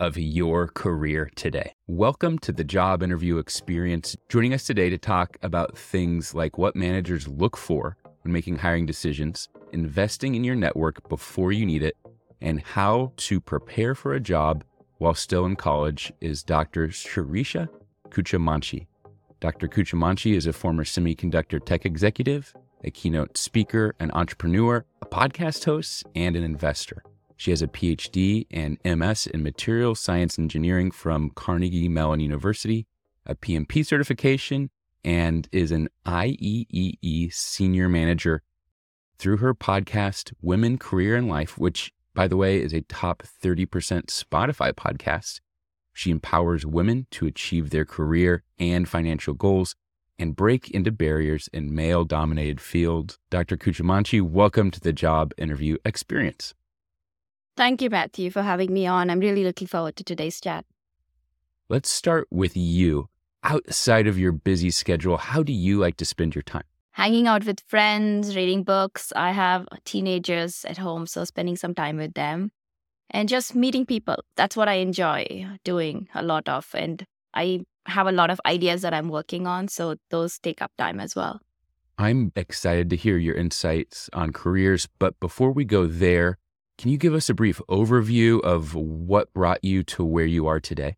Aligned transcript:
of 0.00 0.16
your 0.16 0.68
career 0.68 1.30
today. 1.34 1.72
Welcome 1.86 2.38
to 2.40 2.52
the 2.52 2.64
job 2.64 3.02
interview 3.02 3.38
experience. 3.38 4.16
Joining 4.28 4.54
us 4.54 4.64
today 4.64 4.90
to 4.90 4.98
talk 4.98 5.36
about 5.42 5.76
things 5.76 6.34
like 6.34 6.56
what 6.56 6.76
managers 6.76 7.26
look 7.26 7.56
for 7.56 7.96
when 8.22 8.32
making 8.32 8.56
hiring 8.56 8.86
decisions, 8.86 9.48
investing 9.72 10.34
in 10.34 10.44
your 10.44 10.54
network 10.54 11.08
before 11.08 11.50
you 11.50 11.66
need 11.66 11.82
it, 11.82 11.96
and 12.40 12.60
how 12.60 13.12
to 13.16 13.40
prepare 13.40 13.94
for 13.94 14.14
a 14.14 14.20
job 14.20 14.62
while 14.98 15.14
still 15.14 15.44
in 15.46 15.56
college 15.56 16.12
is 16.20 16.42
Dr. 16.42 16.88
Sirisha 16.88 17.68
Kuchimanchi. 18.10 18.86
Dr. 19.40 19.68
Kuchimanchi 19.68 20.34
is 20.34 20.46
a 20.46 20.52
former 20.52 20.84
semiconductor 20.84 21.64
tech 21.64 21.84
executive, 21.84 22.54
a 22.84 22.90
keynote 22.90 23.36
speaker, 23.36 23.94
an 23.98 24.10
entrepreneur, 24.12 24.84
a 25.02 25.06
podcast 25.06 25.64
host, 25.64 26.04
and 26.14 26.36
an 26.36 26.44
investor. 26.44 27.02
She 27.38 27.52
has 27.52 27.62
a 27.62 27.68
PhD 27.68 28.48
and 28.50 28.78
MS 28.84 29.28
in 29.28 29.44
Material 29.44 29.94
Science 29.94 30.40
Engineering 30.40 30.90
from 30.90 31.30
Carnegie 31.30 31.88
Mellon 31.88 32.18
University, 32.18 32.88
a 33.24 33.36
PMP 33.36 33.86
certification, 33.86 34.70
and 35.04 35.48
is 35.52 35.70
an 35.70 35.88
IEEE 36.04 37.32
senior 37.32 37.88
manager 37.88 38.42
through 39.18 39.36
her 39.36 39.54
podcast, 39.54 40.32
Women, 40.42 40.78
Career, 40.78 41.14
and 41.14 41.28
Life, 41.28 41.56
which, 41.56 41.92
by 42.12 42.26
the 42.26 42.36
way, 42.36 42.60
is 42.60 42.74
a 42.74 42.80
top 42.80 43.22
30% 43.22 43.66
Spotify 44.06 44.72
podcast. 44.72 45.38
She 45.92 46.10
empowers 46.10 46.66
women 46.66 47.06
to 47.12 47.26
achieve 47.26 47.70
their 47.70 47.84
career 47.84 48.42
and 48.58 48.88
financial 48.88 49.34
goals 49.34 49.76
and 50.18 50.34
break 50.34 50.72
into 50.72 50.90
barriers 50.90 51.48
in 51.52 51.72
male 51.72 52.04
dominated 52.04 52.60
fields. 52.60 53.20
Dr. 53.30 53.56
Kuchimanchi, 53.56 54.20
welcome 54.20 54.72
to 54.72 54.80
the 54.80 54.92
job 54.92 55.32
interview 55.38 55.76
experience. 55.84 56.54
Thank 57.58 57.82
you, 57.82 57.90
Matthew, 57.90 58.30
for 58.30 58.42
having 58.42 58.72
me 58.72 58.86
on. 58.86 59.10
I'm 59.10 59.18
really 59.18 59.42
looking 59.42 59.66
forward 59.66 59.96
to 59.96 60.04
today's 60.04 60.40
chat. 60.40 60.64
Let's 61.68 61.90
start 61.90 62.28
with 62.30 62.56
you. 62.56 63.08
Outside 63.42 64.06
of 64.06 64.16
your 64.16 64.30
busy 64.30 64.70
schedule, 64.70 65.16
how 65.16 65.42
do 65.42 65.52
you 65.52 65.76
like 65.76 65.96
to 65.96 66.04
spend 66.04 66.36
your 66.36 66.42
time? 66.42 66.62
Hanging 66.92 67.26
out 67.26 67.44
with 67.44 67.58
friends, 67.66 68.36
reading 68.36 68.62
books. 68.62 69.12
I 69.16 69.32
have 69.32 69.66
teenagers 69.84 70.64
at 70.66 70.78
home, 70.78 71.08
so 71.08 71.24
spending 71.24 71.56
some 71.56 71.74
time 71.74 71.96
with 71.96 72.14
them 72.14 72.52
and 73.10 73.28
just 73.28 73.56
meeting 73.56 73.84
people. 73.84 74.22
That's 74.36 74.56
what 74.56 74.68
I 74.68 74.74
enjoy 74.74 75.48
doing 75.64 76.06
a 76.14 76.22
lot 76.22 76.48
of. 76.48 76.70
And 76.74 77.04
I 77.34 77.62
have 77.86 78.06
a 78.06 78.12
lot 78.12 78.30
of 78.30 78.40
ideas 78.46 78.82
that 78.82 78.94
I'm 78.94 79.08
working 79.08 79.48
on, 79.48 79.66
so 79.66 79.96
those 80.10 80.38
take 80.38 80.62
up 80.62 80.70
time 80.78 81.00
as 81.00 81.16
well. 81.16 81.40
I'm 81.98 82.30
excited 82.36 82.88
to 82.90 82.96
hear 82.96 83.18
your 83.18 83.34
insights 83.34 84.08
on 84.12 84.32
careers, 84.32 84.88
but 85.00 85.18
before 85.18 85.50
we 85.50 85.64
go 85.64 85.88
there, 85.88 86.38
can 86.78 86.90
you 86.92 86.96
give 86.96 87.12
us 87.12 87.28
a 87.28 87.34
brief 87.34 87.60
overview 87.68 88.40
of 88.42 88.74
what 88.74 89.32
brought 89.34 89.62
you 89.64 89.82
to 89.82 90.04
where 90.04 90.24
you 90.24 90.46
are 90.46 90.60
today? 90.60 90.96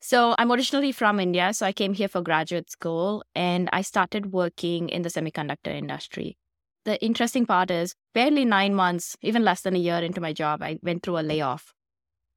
So, 0.00 0.34
I'm 0.36 0.50
originally 0.50 0.90
from 0.90 1.20
India. 1.20 1.54
So, 1.54 1.64
I 1.64 1.72
came 1.72 1.94
here 1.94 2.08
for 2.08 2.20
graduate 2.22 2.68
school 2.68 3.22
and 3.36 3.70
I 3.72 3.82
started 3.82 4.32
working 4.32 4.88
in 4.88 5.02
the 5.02 5.08
semiconductor 5.08 5.68
industry. 5.68 6.36
The 6.84 7.00
interesting 7.02 7.46
part 7.46 7.70
is, 7.70 7.94
barely 8.12 8.44
nine 8.44 8.74
months, 8.74 9.16
even 9.22 9.44
less 9.44 9.60
than 9.60 9.76
a 9.76 9.78
year 9.78 9.98
into 9.98 10.20
my 10.20 10.32
job, 10.32 10.60
I 10.60 10.80
went 10.82 11.04
through 11.04 11.18
a 11.18 11.22
layoff. 11.22 11.72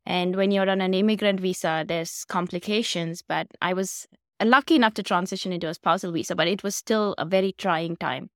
And 0.05 0.35
when 0.35 0.51
you're 0.51 0.69
on 0.69 0.81
an 0.81 0.93
immigrant 0.93 1.39
visa, 1.39 1.83
there's 1.87 2.23
complications, 2.25 3.23
but 3.27 3.47
I 3.63 3.73
was 3.73 4.05
lucky 4.43 4.75
enough 4.75 4.93
to 4.95 5.03
transition 5.03 5.51
into 5.51 5.67
a 5.67 5.73
spousal 5.73 6.11
visa, 6.11 6.35
but 6.35 6.47
it 6.47 6.61
was 6.61 6.75
still 6.75 7.15
a 7.17 7.25
very 7.25 7.53
trying 7.57 7.95
time 7.95 8.29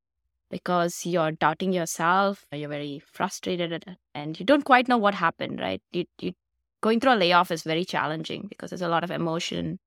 because 0.49 1.05
you're 1.05 1.31
doubting 1.31 1.73
yourself, 1.73 2.45
you're 2.51 2.69
very 2.69 2.99
frustrated, 2.99 3.97
and 4.13 4.39
you 4.39 4.45
don't 4.45 4.65
quite 4.65 4.87
know 4.87 4.97
what 4.97 5.13
happened, 5.13 5.59
right? 5.59 5.81
You, 5.91 6.05
you 6.19 6.33
going 6.81 6.99
through 6.99 7.13
a 7.13 7.15
layoff 7.15 7.51
is 7.51 7.63
very 7.63 7.85
challenging 7.85 8.47
because 8.49 8.69
there's 8.69 8.81
a 8.81 8.87
lot 8.87 9.03
of 9.03 9.11
emotion 9.11 9.79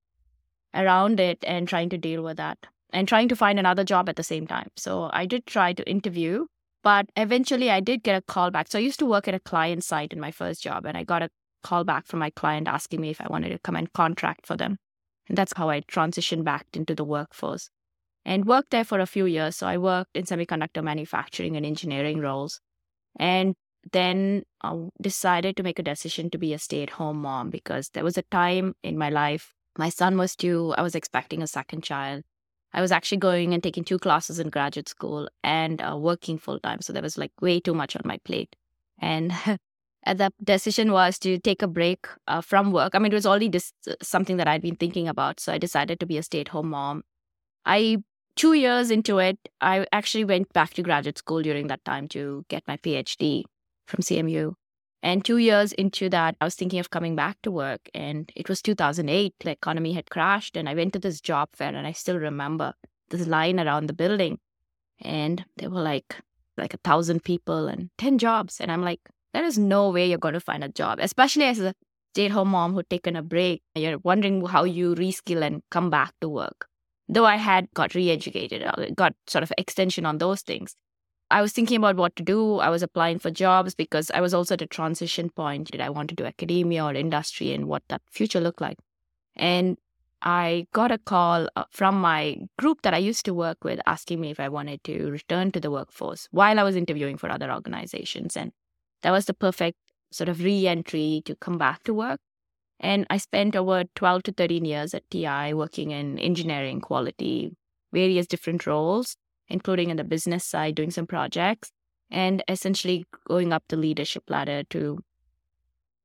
around 0.75 1.21
it 1.21 1.39
and 1.47 1.69
trying 1.69 1.89
to 1.91 1.99
deal 1.99 2.23
with 2.23 2.37
that 2.37 2.59
and 2.93 3.09
trying 3.09 3.29
to 3.29 3.37
find 3.37 3.59
another 3.59 3.85
job 3.85 4.09
at 4.09 4.17
the 4.17 4.23
same 4.23 4.47
time. 4.47 4.69
So 4.77 5.11
I 5.13 5.27
did 5.27 5.47
try 5.47 5.73
to 5.73 5.89
interview, 5.89 6.47
but 6.83 7.07
eventually 7.17 7.71
I 7.71 7.81
did 7.81 8.03
get 8.03 8.17
a 8.17 8.23
call 8.23 8.51
back. 8.51 8.69
So 8.69 8.79
I 8.79 8.83
used 8.83 8.99
to 9.01 9.07
work 9.07 9.29
at 9.29 9.35
a 9.35 9.41
client 9.41 9.85
site 9.85 10.13
in 10.13 10.21
my 10.21 10.31
first 10.31 10.63
job, 10.63 10.87
and 10.87 10.97
I 10.97 11.05
got 11.05 11.23
a 11.23 11.31
call 11.63 11.85
back 11.85 12.07
from 12.07 12.21
my 12.21 12.31
client 12.31 12.69
asking 12.69 13.01
me 13.01 13.11
if 13.11 13.21
I 13.21 13.29
wanted 13.29 13.51
to 13.51 13.59
come 13.59 13.77
and 13.77 13.93
contract 13.93 14.47
for 14.47 14.57
them. 14.57 14.79
And 15.29 15.39
that's 15.39 15.53
how 15.57 15.71
I 15.71 15.81
transitioned 15.83 16.45
back 16.45 16.67
into 16.75 16.95
the 16.95 17.05
workforce 17.05 17.71
and 18.25 18.45
worked 18.45 18.71
there 18.71 18.85
for 18.85 19.01
a 19.01 19.07
few 19.07 19.27
years. 19.27 19.57
So 19.57 19.67
I 19.67 19.79
worked 19.79 20.17
in 20.17 20.25
semiconductor 20.25 20.83
manufacturing 20.83 21.57
and 21.57 21.67
engineering 21.67 22.21
roles. 22.21 22.61
And 23.19 23.55
then 23.93 24.45
I 24.63 24.89
decided 25.01 25.57
to 25.57 25.63
make 25.63 25.79
a 25.79 25.83
decision 25.83 26.31
to 26.31 26.39
be 26.39 26.53
a 26.53 26.59
stay 26.59 26.83
at 26.83 26.91
home 26.91 27.23
mom 27.23 27.51
because 27.51 27.91
there 27.91 28.05
was 28.05 28.17
a 28.17 28.23
time 28.23 28.75
in 28.83 28.97
my 28.97 29.11
life, 29.11 29.55
my 29.77 29.89
son 29.89 30.17
was 30.17 30.37
due, 30.37 30.73
I 30.73 30.83
was 30.83 30.95
expecting 30.95 31.43
a 31.43 31.47
second 31.47 31.83
child. 31.83 32.23
I 32.73 32.81
was 32.81 32.93
actually 32.93 33.19
going 33.19 33.53
and 33.53 33.63
taking 33.63 33.85
two 33.85 33.99
classes 33.99 34.39
in 34.39 34.49
graduate 34.49 34.89
school 34.89 35.29
and 35.43 35.83
uh, 35.83 35.97
working 35.97 36.39
full 36.39 36.59
time. 36.61 36.81
So 36.81 36.93
there 36.93 37.03
was 37.03 37.19
like 37.19 37.33
way 37.41 37.61
too 37.61 37.75
much 37.75 37.97
on 37.97 38.03
my 38.05 38.19
plate. 38.25 38.55
And 40.05 40.19
the 40.19 40.33
decision 40.43 40.91
was 40.91 41.19
to 41.21 41.39
take 41.39 41.63
a 41.63 41.69
break 41.69 42.09
uh, 42.27 42.41
from 42.41 42.73
work. 42.73 42.95
I 42.95 42.99
mean, 42.99 43.13
it 43.13 43.15
was 43.15 43.27
already 43.27 43.49
dis- 43.49 43.73
something 44.03 44.37
that 44.37 44.49
I'd 44.49 44.63
been 44.63 44.75
thinking 44.77 45.07
about. 45.07 45.39
So 45.39 45.53
I 45.53 45.59
decided 45.59 46.01
to 46.01 46.07
be 46.07 46.19
a 46.19 46.23
stay 46.25 46.41
at 46.41 46.49
home 46.49 46.71
mom. 46.71 47.03
I 47.65 47.99
two 48.37 48.55
years 48.55 48.91
into 48.91 49.19
it, 49.19 49.39
I 49.61 49.87
actually 49.93 50.25
went 50.25 50.53
back 50.53 50.75
to 50.75 50.83
graduate 50.83 51.19
school 51.19 51.43
during 51.43 51.67
that 51.69 51.85
time 51.85 52.09
to 52.09 52.45
get 52.49 52.67
my 52.67 52.77
PhD 52.77 53.45
from 53.87 54.01
CMU. 54.01 54.55
And 55.03 55.25
two 55.25 55.39
years 55.39 55.73
into 55.73 56.09
that, 56.11 56.37
I 56.41 56.45
was 56.45 56.55
thinking 56.55 56.79
of 56.79 56.91
coming 56.91 57.17
back 57.17 57.37
to 57.43 57.51
work. 57.51 57.81
And 57.93 58.31
it 58.37 58.49
was 58.49 58.63
2008. 58.63 59.35
The 59.41 59.51
economy 59.51 59.95
had 59.95 60.11
crashed. 60.11 60.57
And 60.57 60.69
I 60.69 60.75
went 60.75 60.93
to 60.93 61.01
this 61.01 61.21
job 61.21 61.49
fair. 61.55 61.75
And 61.75 61.87
I 61.87 61.93
still 61.93 62.19
remember 62.19 62.75
this 63.11 63.27
line 63.27 63.59
around 63.59 63.89
the 63.89 63.95
building. 63.95 64.39
And 65.01 65.45
there 65.57 65.71
were 65.71 65.83
like, 65.83 66.17
like 66.57 66.73
a 66.73 66.79
thousand 66.79 67.25
people 67.25 67.67
and 67.67 67.91
10 67.99 68.19
jobs. 68.19 68.61
And 68.61 68.71
I'm 68.71 68.83
like, 68.83 69.01
there 69.35 69.45
is 69.45 69.59
no 69.59 69.91
way 69.91 70.09
you're 70.09 70.19
going 70.19 70.35
to 70.35 70.41
find 70.41 70.63
a 70.63 70.69
job, 70.69 71.01
especially 71.01 71.47
as 71.47 71.59
a 71.59 71.75
stay 72.15 72.27
at 72.27 72.31
home 72.31 72.51
mom 72.51 72.75
who'd 72.75 72.89
taken 72.89 73.17
a 73.17 73.23
break. 73.23 73.63
You're 73.75 73.99
wondering 73.99 74.45
how 74.47 74.63
you 74.63 74.95
reskill 74.95 75.45
and 75.45 75.63
come 75.71 75.91
back 75.91 76.13
to 76.21 76.29
work 76.29 76.69
though 77.09 77.25
I 77.27 77.37
had 77.37 77.69
got 77.75 77.95
re 77.95 78.11
educated, 78.11 78.63
uh, 78.63 78.91
got 78.95 79.15
sort 79.27 79.43
of 79.43 79.53
extension 79.59 80.07
on 80.07 80.19
those 80.19 80.43
things. 80.43 80.77
I 81.31 81.41
was 81.41 81.53
thinking 81.53 81.79
about 81.79 81.97
what 81.97 82.15
to 82.17 82.23
do. 82.23 82.59
I 82.59 82.69
was 82.69 82.83
applying 82.83 83.19
for 83.19 83.31
jobs 83.31 83.75
because 83.75 84.11
I 84.13 84.21
was 84.21 84.35
also 84.35 84.55
at 84.55 84.63
a 84.63 84.67
transition 84.67 85.31
point. 85.31 85.71
Did 85.71 85.81
I 85.81 85.89
want 85.89 86.11
to 86.11 86.15
do 86.15 86.27
academia 86.27 86.85
or 86.85 86.95
industry 86.95 87.53
and 87.53 87.67
what 87.69 87.83
that 87.89 88.03
future 88.11 88.41
looked 88.41 88.61
like? 88.61 88.79
And 89.35 89.79
I 90.21 90.67
got 90.73 90.93
a 90.93 90.99
call 90.99 91.49
uh, 91.57 91.65
from 91.71 92.01
my 92.01 92.37
group 92.59 92.83
that 92.83 92.95
I 92.95 92.99
used 92.99 93.25
to 93.25 93.35
work 93.35 93.65
with 93.65 93.81
asking 93.87 94.21
me 94.21 94.31
if 94.31 94.39
I 94.39 94.49
wanted 94.49 94.85
to 94.85 95.11
return 95.11 95.51
to 95.53 95.61
the 95.61 95.71
workforce 95.71 96.29
while 96.31 96.61
I 96.61 96.63
was 96.63 96.77
interviewing 96.77 97.17
for 97.17 97.31
other 97.31 97.51
organizations. 97.51 98.37
And 98.37 98.53
that 99.03 99.11
was 99.11 99.25
the 99.25 99.35
perfect 99.35 99.79
sort 100.13 100.29
of 100.29 100.43
re 100.43 100.69
entry 100.69 101.23
to 101.25 101.35
come 101.35 101.59
back 101.59 101.83
to 101.85 101.95
work. 101.95 102.21
And 102.83 103.07
I 103.09 103.17
spent 103.17 103.55
over 103.55 103.85
12 103.95 104.25
to 104.25 104.33
13 104.33 104.65
years 104.65 104.93
at 104.93 105.09
TI 105.09 105.55
working 105.55 105.93
in 105.93 106.19
engineering, 106.19 106.81
quality, 106.81 107.57
various 107.93 108.27
different 108.27 108.67
roles, 108.67 109.17
including 109.49 109.91
in 109.91 109.97
the 109.97 110.05
business 110.05 110.45
side, 110.45 110.75
doing 110.75 110.91
some 110.91 111.07
projects, 111.07 111.71
and 112.11 112.43
essentially 112.49 113.05
going 113.29 113.53
up 113.53 113.63
the 113.69 113.77
leadership 113.77 114.25
ladder 114.29 114.65
to 114.71 114.99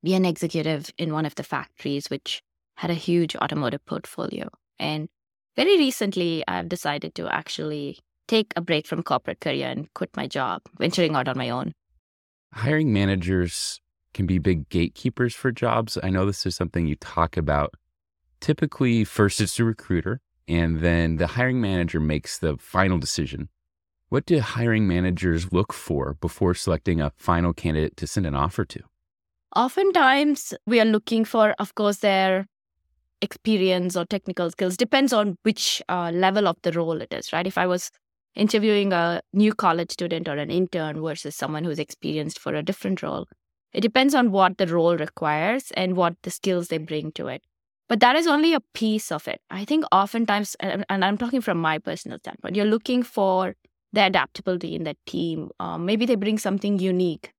be 0.04 0.14
an 0.14 0.26
executive 0.26 0.92
in 0.98 1.12
one 1.12 1.26
of 1.26 1.36
the 1.36 1.44
factories, 1.44 2.10
which 2.10 2.44
had 2.76 2.92
a 2.92 2.96
huge 2.96 3.36
automotive 3.36 3.84
portfolio. 3.86 4.48
And 4.78 5.10
very 5.56 5.78
recently, 5.78 6.44
I've 6.48 6.70
decided 6.70 7.16
to 7.16 7.28
actually 7.28 7.98
take 8.28 8.54
a 8.56 8.62
break 8.62 8.86
from 8.86 9.02
corporate 9.02 9.40
career 9.40 9.68
and 9.68 9.92
quit 9.96 10.16
my 10.16 10.28
job, 10.28 10.62
venturing 10.80 11.16
out 11.16 11.28
on 11.28 11.38
my 11.38 11.50
own. 11.50 11.74
Hiring 12.54 12.94
managers 12.94 13.82
can 14.18 14.26
be 14.26 14.40
big 14.40 14.68
gatekeepers 14.70 15.36
for 15.36 15.52
jobs. 15.52 15.98
I 16.02 16.10
know 16.10 16.26
this 16.26 16.46
is 16.46 16.56
something 16.56 16.88
you 16.88 16.96
talk 16.96 17.38
about. 17.38 17.76
Typically, 18.42 19.04
first 19.04 19.40
it's 19.40 19.56
the 19.58 19.64
recruiter, 19.64 20.22
and 20.48 20.80
then 20.80 21.18
the 21.18 21.28
hiring 21.28 21.62
manager 21.62 22.00
makes 22.00 22.40
the 22.40 22.58
final 22.58 22.98
decision. 22.98 23.50
What 24.10 24.26
do 24.26 24.40
hiring 24.40 24.88
managers 24.88 25.54
look 25.54 25.72
for 25.72 26.16
before 26.16 26.56
selecting 26.56 27.00
a 27.00 27.12
final 27.16 27.54
candidate 27.54 27.96
to 27.98 28.08
send 28.08 28.26
an 28.26 28.36
offer 28.36 28.66
to? 28.66 28.80
Oftentimes, 29.56 30.54
we 30.66 30.80
are 30.80 30.86
looking 30.86 31.24
for, 31.24 31.54
of 31.60 31.76
course, 31.76 31.98
their 31.98 32.48
experience 33.22 33.96
or 33.96 34.06
technical 34.06 34.50
skills. 34.50 34.78
Depends 34.78 35.14
on 35.14 35.38
which 35.44 35.82
uh, 35.90 36.10
level 36.12 36.48
of 36.48 36.58
the 36.64 36.72
role 36.72 37.02
it 37.02 37.14
is, 37.14 37.32
right? 37.32 37.46
If 37.46 37.58
I 37.58 37.68
was 37.68 37.92
interviewing 38.34 38.94
a 38.94 39.22
new 39.32 39.54
college 39.54 39.92
student 39.92 40.28
or 40.28 40.38
an 40.38 40.50
intern 40.50 41.02
versus 41.02 41.36
someone 41.36 41.64
who's 41.64 41.80
experienced 41.80 42.40
for 42.40 42.56
a 42.56 42.64
different 42.64 43.04
role, 43.04 43.28
it 43.78 43.82
depends 43.82 44.16
on 44.16 44.32
what 44.32 44.58
the 44.58 44.66
role 44.66 44.98
requires 44.98 45.70
and 45.78 45.96
what 45.96 46.16
the 46.24 46.32
skills 46.32 46.70
they 46.70 46.80
bring 46.80 47.12
to 47.12 47.28
it. 47.28 47.44
But 47.88 48.00
that 48.00 48.16
is 48.16 48.26
only 48.26 48.56
a 48.56 48.60
piece 48.74 49.12
of 49.12 49.28
it. 49.28 49.40
I 49.52 49.66
think 49.66 49.86
oftentimes, 49.92 50.56
and 50.60 50.84
I'm 50.90 51.16
talking 51.16 51.42
from 51.42 51.60
my 51.60 51.78
personal 51.78 52.18
standpoint, 52.18 52.56
you're 52.56 52.66
looking 52.66 53.04
for 53.04 53.56
the 53.94 54.04
adaptability 54.04 54.74
in 54.74 54.84
that 54.86 54.98
team. 55.06 55.52
Um, 55.60 55.86
maybe 55.86 56.08
they 56.08 56.16
bring 56.16 56.40
something 56.40 56.80
unique. 56.80 57.34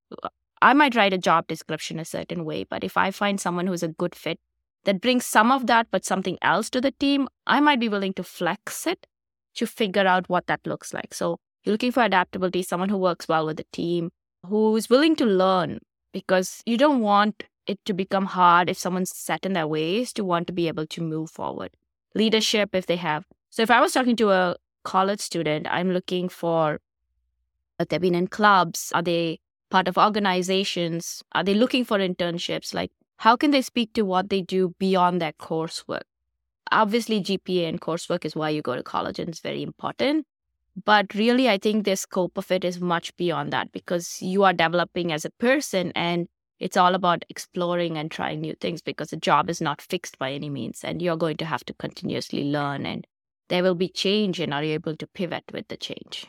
I 0.61 0.73
might 0.73 0.95
write 0.95 1.11
a 1.11 1.17
job 1.17 1.45
description 1.47 1.99
a 1.99 2.05
certain 2.05 2.45
way, 2.45 2.63
but 2.63 2.85
if 2.85 2.95
I 2.95 3.11
find 3.11 3.37
someone 3.41 3.67
who's 3.67 3.83
a 3.83 3.89
good 3.89 4.15
fit 4.15 4.39
that 4.85 5.01
brings 5.01 5.25
some 5.25 5.51
of 5.51 5.67
that, 5.67 5.87
but 5.91 6.05
something 6.05 6.37
else 6.41 6.69
to 6.69 6.79
the 6.79 6.91
team, 6.91 7.27
I 7.47 7.59
might 7.59 7.81
be 7.81 7.89
willing 7.89 8.13
to 8.13 8.23
flex 8.23 8.87
it 8.87 9.07
to 9.55 9.67
figure 9.67 10.07
out 10.07 10.29
what 10.29 10.47
that 10.47 10.61
looks 10.65 10.93
like. 10.93 11.13
So 11.13 11.37
you're 11.65 11.73
looking 11.73 11.91
for 11.91 12.01
adaptability, 12.01 12.63
someone 12.63 12.87
who 12.87 12.97
works 12.97 13.27
well 13.27 13.45
with 13.45 13.57
the 13.57 13.65
team, 13.73 14.11
who 14.45 14.73
is 14.77 14.89
willing 14.89 15.17
to 15.17 15.25
learn, 15.25 15.79
because 16.11 16.61
you 16.65 16.77
don't 16.77 17.01
want 17.01 17.43
it 17.67 17.79
to 17.85 17.93
become 17.93 18.25
hard 18.25 18.69
if 18.69 18.77
someone's 18.77 19.15
set 19.15 19.45
in 19.45 19.53
their 19.53 19.67
ways 19.67 20.11
to 20.13 20.23
want 20.23 20.47
to 20.47 20.53
be 20.53 20.67
able 20.67 20.87
to 20.87 21.01
move 21.01 21.29
forward. 21.29 21.71
Leadership, 22.15 22.73
if 22.73 22.87
they 22.87 22.95
have. 22.95 23.25
So 23.49 23.61
if 23.61 23.71
I 23.71 23.79
was 23.79 23.93
talking 23.93 24.15
to 24.17 24.31
a 24.31 24.55
college 24.83 25.19
student, 25.19 25.67
I'm 25.69 25.91
looking 25.91 26.29
for 26.29 26.79
if 27.79 27.87
they've 27.87 28.01
been 28.01 28.15
in 28.15 28.27
clubs, 28.27 28.91
are 28.93 29.01
they 29.01 29.39
part 29.69 29.87
of 29.87 29.97
organizations? 29.97 31.23
Are 31.33 31.43
they 31.43 31.53
looking 31.53 31.85
for 31.85 31.97
internships? 31.99 32.73
Like, 32.73 32.91
how 33.17 33.35
can 33.35 33.51
they 33.51 33.61
speak 33.61 33.93
to 33.93 34.01
what 34.03 34.29
they 34.29 34.41
do 34.41 34.75
beyond 34.79 35.21
their 35.21 35.33
coursework? 35.33 36.01
Obviously, 36.71 37.21
GPA 37.21 37.69
and 37.69 37.81
coursework 37.81 38.25
is 38.25 38.35
why 38.35 38.49
you 38.49 38.61
go 38.61 38.75
to 38.75 38.83
college 38.83 39.19
and 39.19 39.29
it's 39.29 39.39
very 39.39 39.63
important. 39.63 40.25
But 40.85 41.13
really, 41.15 41.49
I 41.49 41.57
think 41.57 41.85
the 41.85 41.95
scope 41.95 42.37
of 42.37 42.51
it 42.51 42.63
is 42.63 42.79
much 42.79 43.15
beyond 43.17 43.51
that 43.51 43.71
because 43.71 44.21
you 44.21 44.43
are 44.43 44.53
developing 44.53 45.11
as 45.11 45.25
a 45.25 45.31
person 45.31 45.91
and 45.95 46.27
it's 46.59 46.77
all 46.77 46.93
about 46.93 47.23
exploring 47.29 47.97
and 47.97 48.11
trying 48.11 48.41
new 48.41 48.53
things 48.53 48.81
because 48.81 49.09
the 49.09 49.17
job 49.17 49.49
is 49.49 49.61
not 49.61 49.81
fixed 49.81 50.19
by 50.19 50.31
any 50.31 50.49
means 50.49 50.83
and 50.83 51.01
you're 51.01 51.17
going 51.17 51.37
to 51.37 51.45
have 51.45 51.63
to 51.65 51.73
continuously 51.73 52.43
learn 52.43 52.85
and 52.85 53.07
there 53.47 53.63
will 53.63 53.75
be 53.75 53.89
change 53.89 54.39
and 54.39 54.53
are 54.53 54.63
you 54.63 54.73
able 54.73 54.95
to 54.95 55.07
pivot 55.07 55.43
with 55.51 55.67
the 55.69 55.77
change? 55.77 56.27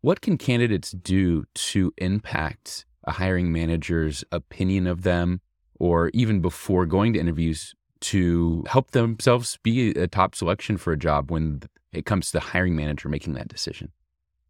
What 0.00 0.20
can 0.20 0.38
candidates 0.38 0.92
do 0.92 1.44
to 1.54 1.92
impact 1.96 2.86
a 3.04 3.12
hiring 3.12 3.50
manager's 3.50 4.22
opinion 4.30 4.86
of 4.86 5.02
them 5.02 5.40
or 5.80 6.10
even 6.14 6.40
before 6.40 6.86
going 6.86 7.14
to 7.14 7.20
interviews 7.20 7.74
to 8.00 8.64
help 8.68 8.92
themselves 8.92 9.58
be 9.62 9.90
a 9.90 10.06
top 10.06 10.34
selection 10.34 10.76
for 10.76 10.92
a 10.92 10.98
job 10.98 11.30
when 11.30 11.62
it 11.92 12.06
comes 12.06 12.26
to 12.26 12.32
the 12.32 12.40
hiring 12.40 12.76
manager 12.76 13.08
making 13.08 13.34
that 13.34 13.48
decision? 13.48 13.92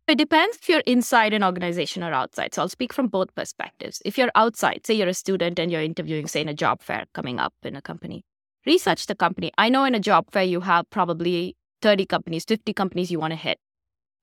It 0.09 0.17
depends 0.17 0.57
if 0.57 0.69
you're 0.71 0.81
inside 0.87 1.35
an 1.35 1.45
organization 1.45 2.03
or 2.03 2.15
outside. 2.15 2.55
So 2.55 2.63
I'll 2.63 2.71
speak 2.71 2.95
from 2.95 3.09
both 3.09 3.35
perspectives. 3.35 4.01
If 4.07 4.17
you're 4.17 4.31
outside, 4.35 4.87
say 4.87 4.95
you're 4.95 5.09
a 5.09 5.13
student 5.15 5.59
and 5.59 5.71
you're 5.71 5.83
interviewing, 5.83 6.27
say, 6.27 6.41
in 6.41 6.49
a 6.49 6.55
job 6.55 6.81
fair 6.81 7.05
coming 7.13 7.39
up 7.39 7.53
in 7.63 7.77
a 7.77 7.83
company, 7.83 8.25
research 8.65 9.07
the 9.07 9.15
company. 9.15 9.53
I 9.59 9.69
know 9.69 9.85
in 9.85 9.95
a 9.95 10.01
job 10.01 10.31
fair 10.33 10.45
you 10.45 10.61
have 10.61 10.89
probably 10.89 11.57
30 11.83 12.07
companies, 12.07 12.47
50 12.47 12.73
companies 12.73 13.11
you 13.11 13.21
want 13.21 13.33
to 13.33 13.37
hit. 13.37 13.59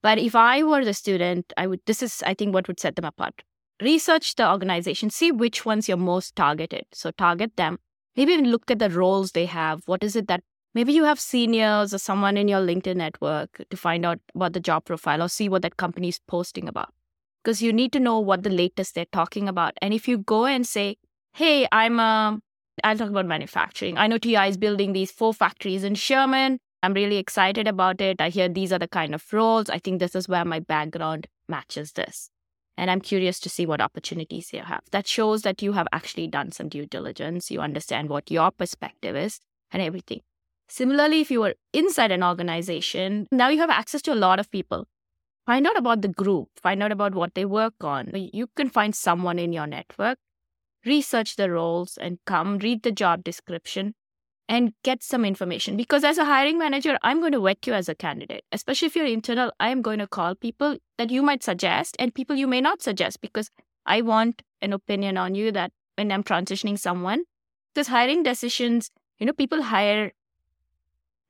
But 0.02 0.18
if 0.18 0.36
I 0.36 0.64
were 0.64 0.84
the 0.84 0.94
student, 0.94 1.54
I 1.56 1.68
would, 1.68 1.82
this 1.86 2.02
is, 2.02 2.24
I 2.26 2.34
think, 2.34 2.54
what 2.54 2.68
would 2.68 2.80
set 2.80 2.96
them 2.96 3.06
apart. 3.06 3.44
Research 3.82 4.36
the 4.36 4.50
organization, 4.50 5.10
see 5.12 5.32
which 5.32 5.66
ones 5.66 5.88
you're 5.88 5.98
most 5.98 6.36
targeted. 6.36 6.86
So 6.94 7.12
target 7.12 7.58
them. 7.58 7.78
Maybe 8.16 8.34
even 8.34 8.50
look 8.50 8.72
at 8.72 8.80
the 8.80 8.90
roles 8.90 9.34
they 9.34 9.46
have. 9.46 9.84
What 9.86 10.04
is 10.04 10.16
it 10.16 10.28
that 10.30 10.44
maybe 10.76 10.94
you 10.94 11.06
have 11.06 11.20
seniors 11.20 11.94
or 11.94 11.98
someone 11.98 12.38
in 12.38 12.48
your 12.48 12.60
LinkedIn 12.60 12.98
network 12.98 13.64
to 13.70 13.78
find 13.78 14.06
out 14.06 14.20
about 14.36 14.54
the 14.54 14.60
job 14.60 14.86
profile 14.86 15.24
or 15.24 15.30
see 15.30 15.50
what 15.50 15.64
that 15.64 15.78
company 15.78 16.10
is 16.10 16.20
posting 16.28 16.68
about. 16.68 16.94
Because 17.44 17.62
you 17.62 17.72
need 17.72 17.92
to 17.94 18.00
know 18.00 18.20
what 18.20 18.44
the 18.44 18.50
latest 18.50 18.94
they're 18.94 19.06
talking 19.12 19.48
about. 19.48 19.74
And 19.82 19.94
if 19.94 20.08
you 20.08 20.18
go 20.18 20.46
and 20.46 20.68
say, 20.68 20.98
hey, 21.34 21.68
I'm 21.72 22.00
a, 22.00 22.40
I'll 22.84 22.98
talk 22.98 23.10
about 23.10 23.26
manufacturing. 23.26 23.98
I 23.98 24.08
know 24.08 24.18
TI 24.18 24.48
is 24.48 24.58
building 24.58 24.94
these 24.94 25.12
four 25.12 25.34
factories 25.34 25.84
in 25.84 25.96
Sherman. 25.96 26.60
I'm 26.84 26.94
really 26.94 27.18
excited 27.18 27.68
about 27.68 28.02
it. 28.02 28.20
I 28.20 28.30
hear 28.30 28.50
these 28.50 28.74
are 28.74 28.80
the 28.80 28.88
kind 28.88 29.16
of 29.16 29.24
roles. 29.32 29.70
I 29.70 29.80
think 29.80 30.00
this 30.00 30.16
is 30.16 30.28
where 30.28 30.46
my 30.46 30.60
background 30.60 31.28
matches 31.48 31.94
this. 31.94 32.30
And 32.78 32.92
I'm 32.92 33.00
curious 33.00 33.40
to 33.40 33.50
see 33.50 33.66
what 33.66 33.80
opportunities 33.80 34.52
you 34.52 34.62
have. 34.62 34.82
That 34.92 35.08
shows 35.08 35.44
that 35.44 35.62
you 35.62 35.72
have 35.74 35.88
actually 35.94 36.28
done 36.28 36.52
some 36.52 36.68
due 36.68 36.86
diligence. 36.86 37.50
You 37.50 37.62
understand 37.62 38.10
what 38.10 38.30
your 38.30 38.52
perspective 38.52 39.16
is 39.16 39.40
and 39.72 39.82
everything. 39.82 40.22
Similarly, 40.68 41.22
if 41.22 41.30
you 41.30 41.42
were 41.42 41.56
inside 41.74 42.12
an 42.12 42.24
organization, 42.24 43.28
now 43.32 43.50
you 43.50 43.60
have 43.60 43.70
access 43.70 44.02
to 44.04 44.14
a 44.14 44.16
lot 44.16 44.40
of 44.40 44.50
people. 44.52 44.88
Find 45.46 45.68
out 45.68 45.78
about 45.78 46.02
the 46.02 46.08
group, 46.08 46.50
find 46.62 46.82
out 46.82 46.92
about 46.92 47.14
what 47.14 47.36
they 47.36 47.46
work 47.46 47.76
on. 47.82 48.12
You 48.14 48.48
can 48.56 48.70
find 48.70 48.96
someone 48.96 49.38
in 49.38 49.54
your 49.54 49.68
network, 49.68 50.18
research 50.86 51.36
the 51.36 51.52
roles, 51.52 51.98
and 51.98 52.18
come 52.26 52.58
read 52.58 52.82
the 52.82 52.92
job 52.92 53.24
description 53.24 53.94
and 54.50 54.74
get 54.84 55.04
some 55.04 55.24
information. 55.24 55.78
Because 55.78 56.04
as 56.04 56.18
a 56.18 56.26
hiring 56.26 56.58
manager, 56.58 56.98
I'm 57.04 57.20
going 57.20 57.32
to 57.34 57.42
vet 57.42 57.66
you 57.68 57.74
as 57.74 57.90
a 57.90 57.96
candidate, 57.96 58.44
especially 58.52 58.88
if 58.88 58.96
you're 58.96 59.06
internal. 59.06 59.52
I 59.60 59.70
am 59.70 59.82
going 59.82 60.00
to 60.00 60.08
call 60.08 60.36
people 60.36 60.78
that 60.98 61.12
you 61.12 61.22
might 61.22 61.44
suggest 61.44 61.96
and 62.00 62.14
people 62.14 62.36
you 62.36 62.48
may 62.48 62.62
not 62.62 62.82
suggest 62.82 63.22
because 63.22 63.50
I 63.86 64.02
want 64.02 64.42
an 64.62 64.74
opinion 64.74 65.18
on 65.18 65.36
you 65.36 65.52
that 65.52 65.72
when 65.96 66.12
I'm 66.12 66.24
transitioning 66.24 66.78
someone, 66.78 67.24
because 67.74 67.88
hiring 67.88 68.24
decisions, 68.24 68.90
you 69.20 69.26
know, 69.26 69.34
people 69.34 69.62
hire 69.62 70.12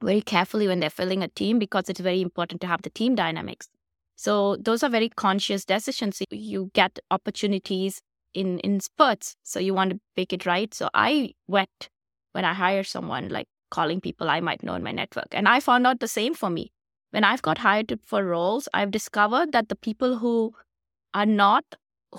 very 0.02 0.22
carefully 0.22 0.68
when 0.68 0.80
they're 0.80 0.90
filling 0.90 1.24
a 1.24 1.28
team 1.28 1.60
because 1.60 1.90
it's 1.90 2.00
very 2.00 2.22
important 2.22 2.62
to 2.62 2.68
have 2.68 2.82
the 2.82 2.90
team 2.90 3.16
dynamics. 3.16 3.68
So 4.16 4.58
those 4.58 4.84
are 4.84 4.90
very 4.90 5.10
conscious 5.10 5.66
decisions. 5.66 6.22
You 6.32 6.72
get 6.74 7.00
opportunities 7.12 8.02
in 8.34 8.60
in 8.60 8.80
spurts, 8.80 9.36
so 9.44 9.60
you 9.60 9.74
want 9.74 9.92
to 9.92 10.00
make 10.16 10.34
it 10.34 10.46
right. 10.46 10.74
So 10.74 10.90
I 10.94 11.34
vet 11.50 11.90
when 12.34 12.46
I 12.46 12.54
hire 12.54 12.84
someone, 12.84 13.30
like 13.30 13.48
calling 13.72 14.02
people 14.02 14.30
I 14.30 14.40
might 14.40 14.64
know 14.64 14.76
in 14.76 14.84
my 14.84 14.92
network. 14.92 15.28
And 15.32 15.48
I 15.48 15.60
found 15.60 15.88
out 15.88 16.00
the 16.00 16.08
same 16.08 16.34
for 16.34 16.50
me. 16.50 16.72
When 17.12 17.24
I've 17.24 17.42
got 17.42 17.60
hired 17.60 17.98
for 18.06 18.24
roles, 18.24 18.68
I've 18.74 18.92
discovered 18.92 19.52
that 19.54 19.70
the 19.70 19.76
people 19.76 20.18
who 20.18 20.54
are 21.14 21.26
not 21.26 21.64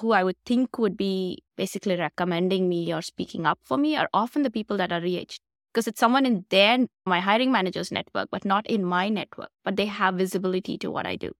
who 0.00 0.12
I 0.12 0.24
would 0.24 0.36
think 0.44 0.78
would 0.78 0.96
be 0.96 1.42
basically 1.56 1.96
recommending 1.96 2.68
me 2.68 2.92
or 2.92 3.02
speaking 3.02 3.46
up 3.46 3.58
for 3.62 3.78
me 3.78 3.96
are 3.96 4.08
often 4.12 4.42
the 4.42 4.50
people 4.50 4.76
that 4.76 4.92
are 4.92 5.00
reached 5.00 5.40
because 5.76 5.86
it's 5.86 6.00
someone 6.00 6.24
in 6.24 6.42
their 6.48 6.78
my 7.04 7.20
hiring 7.20 7.52
manager's 7.52 7.92
network 7.92 8.30
but 8.30 8.46
not 8.46 8.66
in 8.66 8.82
my 8.82 9.10
network 9.10 9.50
but 9.62 9.76
they 9.76 9.84
have 9.84 10.14
visibility 10.14 10.78
to 10.78 10.90
what 10.90 11.06
i 11.06 11.14
do 11.14 11.30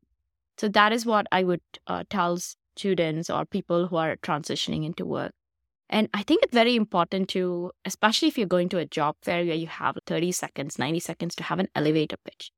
so 0.59 0.69
that 0.69 0.93
is 0.93 1.07
what 1.07 1.27
i 1.33 1.43
would 1.43 1.63
uh, 1.87 2.05
tell 2.11 2.37
students 2.77 3.31
or 3.31 3.47
people 3.47 3.87
who 3.87 3.97
are 3.97 4.17
transitioning 4.17 4.85
into 4.85 5.07
work 5.07 5.33
and 5.89 6.09
I 6.13 6.23
think 6.25 6.43
it's 6.43 6.53
very 6.53 6.75
important 6.75 7.29
to, 7.31 7.71
especially 7.85 8.29
if 8.29 8.37
you're 8.37 8.47
going 8.49 8.69
to 8.71 8.79
a 8.79 8.87
job 8.87 9.15
fair 9.23 9.45
where 9.45 9.55
you 9.55 9.69
have 9.69 9.97
30 10.07 10.33
seconds, 10.33 10.79
90 10.81 10.99
seconds 11.01 11.37
to 11.37 11.45
have 11.45 11.61
an 11.61 11.69
elevator 11.77 12.17
pitch. 12.25 12.51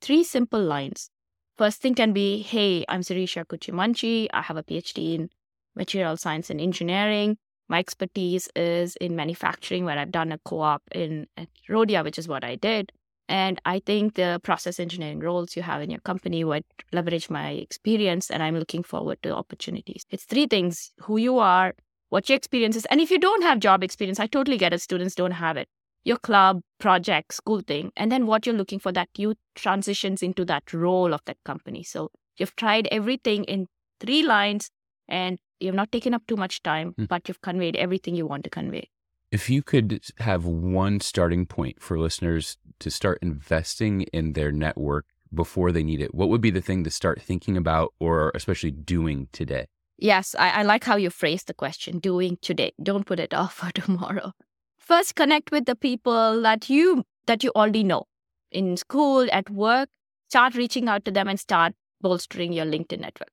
Three 0.00 0.24
simple 0.24 0.60
lines. 0.60 1.08
First 1.56 1.80
thing 1.80 1.94
can 1.94 2.12
be, 2.12 2.42
hey, 2.42 2.84
I'm 2.88 3.02
Sirisha 3.02 3.44
Kuchimanchi. 3.44 4.26
I 4.32 4.42
have 4.42 4.56
a 4.56 4.64
PhD 4.64 5.14
in 5.14 5.30
material 5.76 6.16
science 6.16 6.50
and 6.50 6.60
engineering. 6.60 7.38
My 7.68 7.78
expertise 7.78 8.48
is 8.54 8.96
in 8.96 9.16
manufacturing, 9.16 9.84
where 9.84 9.98
I've 9.98 10.12
done 10.12 10.32
a 10.32 10.38
co 10.38 10.60
op 10.60 10.82
in 10.92 11.26
Rhodia, 11.68 12.04
which 12.04 12.18
is 12.18 12.28
what 12.28 12.44
I 12.44 12.56
did. 12.56 12.92
And 13.28 13.60
I 13.64 13.78
think 13.78 14.14
the 14.14 14.40
process 14.42 14.78
engineering 14.78 15.20
roles 15.20 15.56
you 15.56 15.62
have 15.62 15.80
in 15.80 15.90
your 15.90 16.00
company 16.00 16.44
would 16.44 16.64
leverage 16.92 17.30
my 17.30 17.50
experience, 17.52 18.30
and 18.30 18.42
I'm 18.42 18.58
looking 18.58 18.82
forward 18.82 19.22
to 19.22 19.34
opportunities. 19.34 20.04
It's 20.10 20.24
three 20.24 20.46
things 20.46 20.92
who 21.00 21.16
you 21.16 21.38
are, 21.38 21.72
what 22.10 22.28
your 22.28 22.36
experience 22.36 22.76
is. 22.76 22.84
And 22.86 23.00
if 23.00 23.10
you 23.10 23.18
don't 23.18 23.42
have 23.42 23.58
job 23.60 23.82
experience, 23.82 24.20
I 24.20 24.26
totally 24.26 24.58
get 24.58 24.74
it. 24.74 24.82
Students 24.82 25.14
don't 25.14 25.30
have 25.32 25.56
it. 25.56 25.68
Your 26.04 26.18
club, 26.18 26.60
project, 26.78 27.32
school 27.32 27.60
thing, 27.60 27.92
and 27.96 28.12
then 28.12 28.26
what 28.26 28.44
you're 28.44 28.56
looking 28.56 28.80
for 28.80 28.92
that 28.92 29.08
you 29.16 29.34
transitions 29.54 30.22
into 30.22 30.44
that 30.44 30.72
role 30.74 31.14
of 31.14 31.20
that 31.26 31.38
company. 31.44 31.84
So 31.84 32.10
you've 32.36 32.56
tried 32.56 32.88
everything 32.90 33.44
in 33.44 33.68
three 34.00 34.22
lines 34.22 34.68
and 35.08 35.38
you've 35.60 35.74
not 35.74 35.92
taken 35.92 36.14
up 36.14 36.26
too 36.26 36.36
much 36.36 36.62
time, 36.62 36.94
mm. 36.98 37.08
but 37.08 37.28
you've 37.28 37.40
conveyed 37.40 37.76
everything 37.76 38.14
you 38.14 38.26
want 38.26 38.44
to 38.44 38.50
convey. 38.50 38.88
If 39.30 39.48
you 39.48 39.62
could 39.62 40.00
have 40.18 40.44
one 40.44 41.00
starting 41.00 41.46
point 41.46 41.80
for 41.80 41.98
listeners 41.98 42.58
to 42.80 42.90
start 42.90 43.18
investing 43.22 44.02
in 44.12 44.34
their 44.34 44.52
network 44.52 45.06
before 45.32 45.72
they 45.72 45.82
need 45.82 46.02
it, 46.02 46.14
what 46.14 46.28
would 46.28 46.42
be 46.42 46.50
the 46.50 46.60
thing 46.60 46.84
to 46.84 46.90
start 46.90 47.22
thinking 47.22 47.56
about 47.56 47.94
or 47.98 48.30
especially 48.34 48.70
doing 48.70 49.28
today? 49.32 49.66
Yes, 49.98 50.34
I, 50.38 50.50
I 50.50 50.62
like 50.64 50.84
how 50.84 50.96
you 50.96 51.10
phrase 51.10 51.44
the 51.44 51.54
question 51.54 51.98
doing 51.98 52.36
today. 52.42 52.72
Don't 52.82 53.06
put 53.06 53.20
it 53.20 53.32
off 53.40 53.54
for 53.54 53.70
tomorrow. 53.70 54.32
First, 54.78 55.14
connect 55.14 55.50
with 55.52 55.64
the 55.64 55.76
people 55.76 56.42
that 56.42 56.68
you 56.68 57.04
that 57.26 57.44
you 57.44 57.52
already 57.54 57.84
know 57.84 58.04
in 58.50 58.76
school, 58.76 59.26
at 59.32 59.48
work. 59.48 59.88
Start 60.28 60.54
reaching 60.54 60.88
out 60.88 61.04
to 61.04 61.10
them 61.10 61.28
and 61.28 61.38
start 61.38 61.74
bolstering 62.00 62.52
your 62.52 62.66
LinkedIn 62.66 63.00
network. 63.00 63.30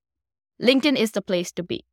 LinkedIn 0.61 0.97
is 0.97 1.11
the 1.11 1.21
place 1.21 1.51
to 1.53 1.63
be. 1.63 1.85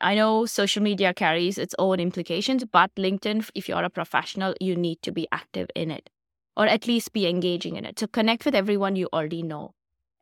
I 0.00 0.14
know 0.14 0.46
social 0.46 0.82
media 0.82 1.12
carries 1.12 1.58
its 1.58 1.74
own 1.78 2.00
implications, 2.00 2.64
but 2.64 2.94
LinkedIn, 2.96 3.50
if 3.54 3.68
you're 3.68 3.84
a 3.84 3.90
professional, 3.90 4.54
you 4.60 4.76
need 4.76 5.02
to 5.02 5.12
be 5.12 5.28
active 5.30 5.68
in 5.74 5.90
it 5.90 6.08
or 6.56 6.66
at 6.66 6.86
least 6.86 7.12
be 7.12 7.26
engaging 7.26 7.76
in 7.76 7.84
it. 7.84 7.98
So 7.98 8.06
connect 8.06 8.44
with 8.44 8.54
everyone 8.54 8.96
you 8.96 9.08
already 9.12 9.42
know. 9.42 9.72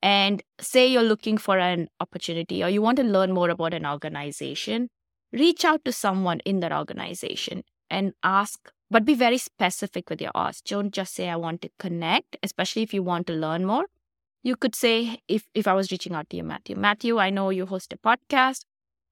And 0.03 0.43
say 0.61 0.87
you're 0.87 1.03
looking 1.03 1.39
for 1.39 1.59
an 1.59 1.89
opportunity 2.01 2.63
or 2.63 2.69
you 2.69 2.81
want 2.83 2.97
to 2.99 3.03
learn 3.03 3.33
more 3.33 3.51
about 3.51 3.75
an 3.75 3.85
organization, 3.85 4.89
reach 5.33 5.65
out 5.65 5.85
to 5.85 5.93
someone 5.93 6.41
in 6.41 6.61
that 6.61 6.73
organization 6.73 7.65
and 7.91 8.13
ask, 8.23 8.71
but 8.91 9.05
be 9.05 9.15
very 9.15 9.39
specific 9.39 10.09
with 10.09 10.21
your 10.21 10.31
ask. 10.35 10.65
Don't 10.65 10.93
just 10.93 11.15
say, 11.15 11.29
I 11.29 11.37
want 11.37 11.63
to 11.63 11.71
connect, 11.79 12.37
especially 12.43 12.83
if 12.83 12.95
you 12.95 13.03
want 13.03 13.27
to 13.27 13.33
learn 13.33 13.65
more. 13.65 13.87
You 14.43 14.57
could 14.57 14.75
say, 14.75 15.21
if, 15.29 15.45
if 15.55 15.67
I 15.67 15.75
was 15.75 15.91
reaching 15.91 16.15
out 16.15 16.31
to 16.31 16.37
you, 16.37 16.45
Matthew, 16.45 16.77
Matthew, 16.77 17.19
I 17.19 17.31
know 17.31 17.51
you 17.51 17.67
host 17.67 17.93
a 17.93 17.97
podcast. 17.97 18.63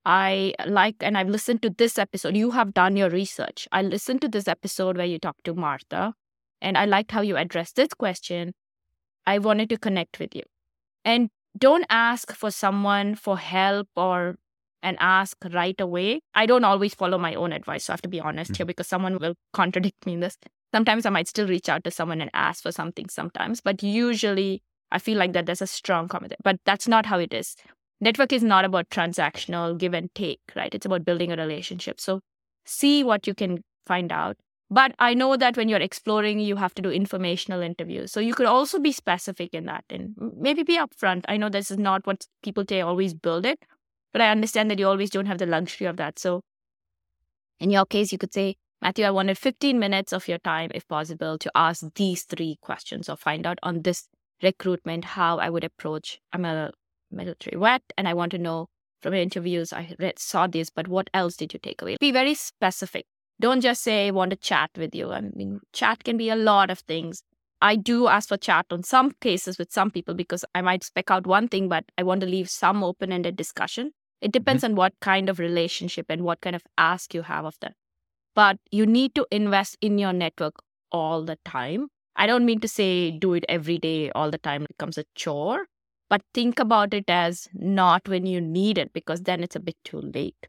I 0.05 0.55
like, 0.67 0.97
and 1.01 1.19
I've 1.19 1.29
listened 1.29 1.63
to 1.63 1.71
this 1.71 1.99
episode. 1.99 2.37
You 2.37 2.53
have 2.53 2.73
done 2.73 2.97
your 2.97 3.11
research. 3.11 3.67
I 3.73 3.83
listened 3.83 4.21
to 4.23 4.29
this 4.29 4.47
episode 4.47 4.97
where 4.97 5.07
you 5.07 5.19
talked 5.19 5.45
to 5.45 5.55
Martha, 5.55 6.15
and 6.63 6.79
I 6.79 6.85
liked 6.85 7.11
how 7.11 7.23
you 7.23 7.37
addressed 7.37 7.75
this 7.75 7.93
question. 7.93 8.55
I 9.27 9.39
wanted 9.39 9.69
to 9.71 9.77
connect 9.77 10.21
with 10.21 10.37
you. 10.37 10.45
And 11.05 11.31
don't 11.59 11.87
ask 11.91 12.33
for 12.33 12.53
someone 12.53 13.17
for 13.17 13.37
help 13.37 13.89
or 13.97 14.37
and 14.83 14.97
ask 15.01 15.37
right 15.53 15.81
away. 15.81 16.21
I 16.35 16.47
don't 16.47 16.65
always 16.65 16.95
follow 16.95 17.19
my 17.19 17.35
own 17.35 17.53
advice, 17.53 17.85
so 17.85 17.93
I 17.93 17.95
have 17.95 18.03
to 18.03 18.09
be 18.09 18.21
honest 18.21 18.53
mm-hmm. 18.53 18.59
here 18.59 18.67
because 18.67 18.87
someone 18.87 19.19
will 19.19 19.35
contradict 19.53 20.07
me 20.07 20.15
in 20.15 20.21
this. 20.21 20.39
Sometimes 20.73 21.05
I 21.05 21.11
might 21.11 21.27
still 21.27 21.49
reach 21.49 21.69
out 21.69 21.83
to 21.85 21.91
someone 21.91 22.21
and 22.21 22.31
ask 22.35 22.63
for 22.63 22.71
something 22.71 23.09
sometimes, 23.09 23.61
but 23.61 23.83
usually 23.83 24.63
I 24.93 24.99
feel 24.99 25.19
like 25.19 25.33
that 25.33 25.47
there's 25.47 25.63
a 25.63 25.67
strong 25.67 26.09
comment. 26.09 26.35
But 26.43 26.61
that's 26.65 26.89
not 26.89 27.07
how 27.07 27.19
it 27.19 27.35
is 27.35 27.57
network 28.01 28.33
is 28.33 28.43
not 28.43 28.65
about 28.65 28.91
transactional 28.91 29.77
give 29.79 29.95
and 29.95 30.15
take, 30.15 30.41
right? 30.55 30.75
It's 30.75 30.87
about 30.87 31.05
building 31.05 31.33
a 31.33 31.37
relationship. 31.37 32.01
So 32.01 32.21
see 32.65 33.03
what 33.03 33.27
you 33.27 33.35
can 33.35 33.63
find 33.87 34.13
out. 34.13 34.37
But 34.69 34.95
I 34.99 35.15
know 35.15 35.37
that 35.37 35.57
when 35.57 35.69
you're 35.69 35.79
exploring, 35.79 36.41
you 36.41 36.57
have 36.57 36.75
to 36.75 36.83
do 36.83 36.91
informational 36.91 37.63
interviews. 37.63 38.11
So 38.11 38.19
you 38.19 38.35
could 38.35 38.47
also 38.47 38.81
be 38.81 38.91
specific 38.91 39.55
in 39.55 39.67
that 39.67 39.85
and 39.89 40.15
maybe 40.37 40.65
be 40.65 40.77
upfront. 40.77 41.25
I 41.29 41.37
know 41.37 41.49
this 41.49 41.71
is 41.71 41.79
not 41.79 42.05
what 42.07 42.27
people 42.43 42.65
say 42.69 42.81
always 42.81 43.15
build 43.15 43.47
it, 43.47 43.65
but 44.13 44.21
I 44.21 44.31
understand 44.31 44.71
that 44.71 44.81
you 44.81 44.89
always 44.89 45.11
don't 45.11 45.27
have 45.27 45.39
the 45.39 45.47
luxury 45.47 45.87
of 45.87 45.97
that. 45.99 46.19
So 46.19 46.43
in 47.61 47.71
your 47.71 47.87
case, 47.87 48.11
you 48.11 48.19
could 48.19 48.35
say, 48.35 48.57
Matthew, 48.83 49.05
I 49.05 49.11
wanted 49.11 49.39
15 49.39 49.79
minutes 49.79 50.13
of 50.13 50.27
your 50.27 50.39
time, 50.39 50.71
if 50.75 50.87
possible, 50.89 51.39
to 51.39 51.51
ask 51.55 51.85
these 51.95 52.25
three 52.25 52.59
questions 52.61 53.09
or 53.09 53.17
find 53.17 53.47
out 53.47 53.59
on 53.63 53.83
this 53.83 54.09
recruitment 54.43 55.05
how 55.05 55.39
I 55.39 55.51
would 55.51 55.65
approach. 55.65 56.21
I'm 56.33 56.45
a 56.45 56.73
military 57.11 57.59
vet, 57.59 57.83
and 57.97 58.09
I 58.09 58.15
want 58.15 58.33
to 58.33 58.39
know 58.39 58.67
from 59.03 59.15
interviews, 59.15 59.73
I 59.73 59.95
read, 59.99 60.19
saw 60.19 60.47
this, 60.47 60.71
but 60.71 60.89
what 60.89 61.09
else 61.15 61.37
did 61.37 61.53
you 61.53 61.61
take 61.61 61.83
away? 61.83 61.97
Be 62.01 62.13
very 62.13 62.35
specific. 62.35 63.07
Don't 63.39 63.61
just 63.61 63.83
say, 63.83 64.09
I 64.09 64.11
want 64.11 64.31
to 64.31 64.37
chat 64.37 64.71
with 64.77 64.95
you. 64.95 65.13
I 65.13 65.21
mean, 65.21 65.61
chat 65.73 66.05
can 66.05 66.17
be 66.17 66.31
a 66.31 66.37
lot 66.37 66.71
of 66.71 66.79
things. 66.81 67.23
I 67.61 67.77
do 67.77 68.09
ask 68.09 68.29
for 68.29 68.37
chat 68.37 68.67
on 68.71 68.83
some 68.83 69.13
cases 69.21 69.59
with 69.59 69.73
some 69.73 69.91
people 69.91 70.15
because 70.15 70.45
I 70.55 70.63
might 70.63 70.85
spec 70.85 71.11
out 71.11 71.27
one 71.27 71.49
thing, 71.49 71.69
but 71.69 71.85
I 71.97 72.03
want 72.03 72.21
to 72.23 72.27
leave 72.27 72.51
some 72.51 72.83
open 72.83 73.13
ended 73.13 73.37
discussion. 73.37 73.93
It 74.21 74.33
depends 74.33 74.63
mm-hmm. 74.63 74.73
on 74.73 74.77
what 74.77 74.95
kind 75.01 75.29
of 75.29 75.39
relationship 75.39 76.07
and 76.09 76.23
what 76.23 76.41
kind 76.41 76.57
of 76.57 76.63
ask 76.79 77.15
you 77.15 77.23
have 77.23 77.45
of 77.45 77.59
them. 77.61 77.73
But 78.35 78.59
you 78.71 78.87
need 78.87 79.15
to 79.15 79.27
invest 79.31 79.77
in 79.81 79.99
your 79.99 80.13
network 80.13 80.55
all 80.91 81.23
the 81.25 81.39
time. 81.45 81.89
I 82.17 82.27
don't 82.27 82.45
mean 82.45 82.61
to 82.61 82.69
say 82.69 83.11
do 83.11 83.35
it 83.35 83.45
every 83.49 83.79
day, 83.79 84.11
all 84.11 84.31
the 84.31 84.39
time, 84.39 84.63
it 84.63 84.69
becomes 84.69 84.99
a 84.99 85.05
chore 85.15 85.67
but 86.09 86.23
think 86.33 86.59
about 86.59 86.95
it 86.95 87.09
as 87.09 87.49
not 87.53 88.09
when 88.09 88.27
you 88.27 88.41
need 88.41 88.79
it 88.79 88.93
because 88.93 89.23
then 89.23 89.43
it's 89.43 89.57
a 89.57 89.61
bit 89.61 89.77
too 89.85 90.01
late. 90.01 90.47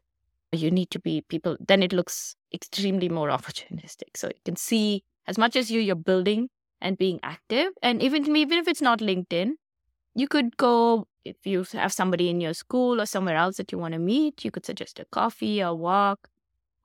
You 0.52 0.70
need 0.70 0.90
to 0.90 1.00
be 1.00 1.22
people 1.28 1.56
then 1.60 1.82
it 1.82 1.92
looks 1.92 2.36
extremely 2.54 3.08
more 3.08 3.28
opportunistic. 3.38 4.16
So 4.16 4.28
you 4.28 4.40
can 4.44 4.56
see 4.56 5.02
as 5.26 5.36
much 5.38 5.56
as 5.56 5.70
you 5.70 5.80
you're 5.80 5.96
building 5.96 6.48
and 6.80 6.96
being 6.96 7.18
active 7.22 7.72
and 7.82 8.02
even 8.02 8.34
even 8.36 8.58
if 8.58 8.68
it's 8.68 8.80
not 8.80 9.00
linkedin 9.00 9.54
you 10.14 10.28
could 10.28 10.56
go 10.56 11.06
if 11.24 11.46
you 11.46 11.64
have 11.72 11.92
somebody 11.92 12.28
in 12.30 12.40
your 12.40 12.54
school 12.54 13.00
or 13.00 13.06
somewhere 13.06 13.36
else 13.36 13.56
that 13.56 13.72
you 13.72 13.78
want 13.78 13.92
to 13.94 13.98
meet 13.98 14.44
you 14.44 14.50
could 14.50 14.64
suggest 14.64 15.00
a 15.00 15.04
coffee 15.06 15.62
or 15.62 15.74
walk 15.74 16.28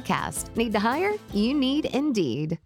podcast. 0.00 0.54
Need 0.56 0.72
to 0.72 0.80
hire? 0.80 1.12
You 1.32 1.54
need 1.54 1.86
Indeed. 1.86 2.58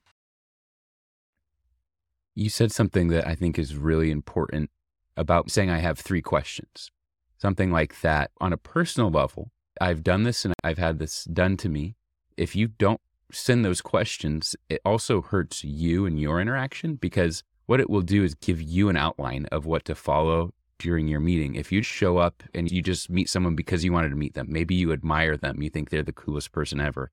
You 2.35 2.49
said 2.49 2.73
something 2.73 3.09
that 3.09 3.27
I 3.27 3.35
think 3.35 3.59
is 3.59 3.77
really 3.77 4.11
important 4.11 4.71
about 5.17 5.51
saying 5.51 5.71
I 5.71 5.79
have 5.79 5.99
three 5.99 6.23
questions. 6.23 6.91
Something 7.39 7.71
like 7.71 8.01
that. 8.01 8.31
On 8.41 8.53
a 8.53 8.57
personal 8.57 9.11
level, 9.11 9.51
I've 9.81 10.03
done 10.03 10.25
this 10.25 10.45
and 10.45 10.55
I've 10.65 10.79
had 10.79 10.99
this 10.99 11.25
done 11.25 11.57
to 11.59 11.69
me. 11.69 11.95
If 12.37 12.57
you 12.57 12.67
don't 12.67 13.01
send 13.31 13.65
those 13.65 13.81
questions, 13.81 14.57
it 14.69 14.81
also 14.85 15.23
hurts 15.23 15.63
you 15.63 16.07
and 16.07 16.19
your 16.19 16.41
interaction 16.41 16.97
because 16.97 17.45
what 17.67 17.81
it 17.81 17.89
will 17.89 18.03
do 18.03 18.25
is 18.25 18.35
give 18.35 18.61
you 18.61 18.89
an 18.89 18.97
outline 18.97 19.47
of 19.53 19.67
what 19.67 19.85
to 19.85 19.95
follow 19.95 20.53
during 20.79 21.07
your 21.07 21.21
meeting. 21.21 21.55
If 21.55 21.71
you 21.71 21.83
show 21.83 22.19
up 22.19 22.43
and 22.53 22.71
you 22.71 22.83
just 22.83 23.09
meet 23.09 23.29
someone 23.29 23.55
because 23.55 23.85
you 23.85 23.93
wanted 23.93 24.11
to 24.11 24.17
meet 24.17 24.35
them, 24.35 24.49
maybe 24.51 24.75
you 24.75 24.93
admire 24.93 25.37
them, 25.37 25.63
you 25.63 25.71
think 25.71 25.91
they're 25.91 26.03
the 26.03 26.13
coolest 26.13 26.51
person 26.51 26.81
ever, 26.81 27.11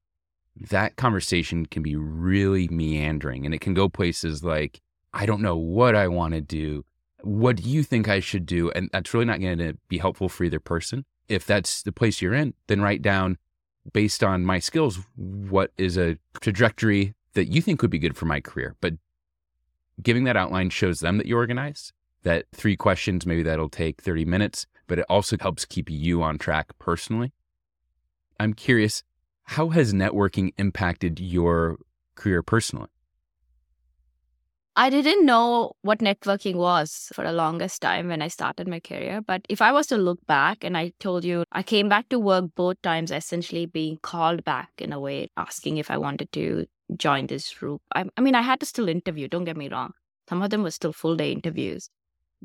that 0.55 0.95
conversation 0.95 1.65
can 1.65 1.83
be 1.83 1.95
really 1.95 2.67
meandering 2.67 3.45
and 3.45 3.53
it 3.53 3.61
can 3.61 3.73
go 3.73 3.89
places 3.89 4.43
like, 4.43 4.81
I 5.13 5.25
don't 5.25 5.41
know 5.41 5.57
what 5.57 5.95
I 5.95 6.07
want 6.07 6.33
to 6.33 6.41
do. 6.41 6.85
What 7.21 7.57
do 7.57 7.63
you 7.63 7.83
think 7.83 8.07
I 8.07 8.19
should 8.19 8.45
do? 8.45 8.71
And 8.71 8.89
that's 8.91 9.13
really 9.13 9.25
not 9.25 9.39
going 9.39 9.57
to 9.59 9.77
be 9.87 9.97
helpful 9.97 10.29
for 10.29 10.43
either 10.43 10.59
person. 10.59 11.05
If 11.27 11.45
that's 11.45 11.83
the 11.83 11.91
place 11.91 12.21
you're 12.21 12.33
in, 12.33 12.53
then 12.67 12.81
write 12.81 13.01
down 13.01 13.37
based 13.93 14.23
on 14.23 14.45
my 14.45 14.59
skills, 14.59 14.99
what 15.15 15.71
is 15.77 15.97
a 15.97 16.17
trajectory 16.39 17.15
that 17.33 17.45
you 17.45 17.61
think 17.61 17.81
would 17.81 17.91
be 17.91 17.99
good 17.99 18.17
for 18.17 18.25
my 18.25 18.39
career. 18.39 18.75
But 18.81 18.95
giving 20.01 20.23
that 20.25 20.37
outline 20.37 20.69
shows 20.69 20.99
them 20.99 21.17
that 21.17 21.27
you 21.27 21.35
organize, 21.35 21.93
that 22.23 22.45
three 22.53 22.75
questions, 22.75 23.25
maybe 23.25 23.43
that'll 23.43 23.69
take 23.69 24.01
30 24.01 24.25
minutes, 24.25 24.67
but 24.87 24.99
it 24.99 25.05
also 25.09 25.37
helps 25.39 25.65
keep 25.65 25.89
you 25.89 26.21
on 26.21 26.37
track 26.37 26.77
personally. 26.79 27.33
I'm 28.39 28.53
curious, 28.53 29.03
how 29.51 29.67
has 29.69 29.93
networking 29.93 30.53
impacted 30.57 31.19
your 31.19 31.77
career 32.15 32.41
personally? 32.41 32.87
I 34.77 34.89
didn't 34.89 35.25
know 35.25 35.73
what 35.81 35.99
networking 35.99 36.55
was 36.55 37.11
for 37.13 37.25
the 37.25 37.33
longest 37.33 37.81
time 37.81 38.07
when 38.07 38.21
I 38.21 38.29
started 38.29 38.69
my 38.69 38.79
career. 38.79 39.19
But 39.19 39.41
if 39.49 39.61
I 39.61 39.73
was 39.73 39.87
to 39.87 39.97
look 39.97 40.25
back 40.25 40.63
and 40.63 40.77
I 40.77 40.93
told 41.01 41.25
you 41.25 41.43
I 41.51 41.63
came 41.63 41.89
back 41.89 42.07
to 42.09 42.19
work 42.19 42.45
both 42.55 42.81
times, 42.81 43.11
essentially 43.11 43.65
being 43.65 43.97
called 44.01 44.45
back 44.45 44.69
in 44.77 44.93
a 44.93 44.99
way, 45.01 45.29
asking 45.35 45.75
if 45.75 45.91
I 45.91 45.97
wanted 45.97 46.31
to 46.31 46.65
join 46.95 47.27
this 47.27 47.53
group. 47.53 47.81
I, 47.93 48.05
I 48.15 48.21
mean, 48.21 48.35
I 48.35 48.41
had 48.41 48.61
to 48.61 48.65
still 48.65 48.87
interview, 48.87 49.27
don't 49.27 49.43
get 49.43 49.57
me 49.57 49.67
wrong. 49.67 49.91
Some 50.29 50.41
of 50.41 50.49
them 50.49 50.63
were 50.63 50.71
still 50.71 50.93
full 50.93 51.17
day 51.17 51.33
interviews. 51.33 51.89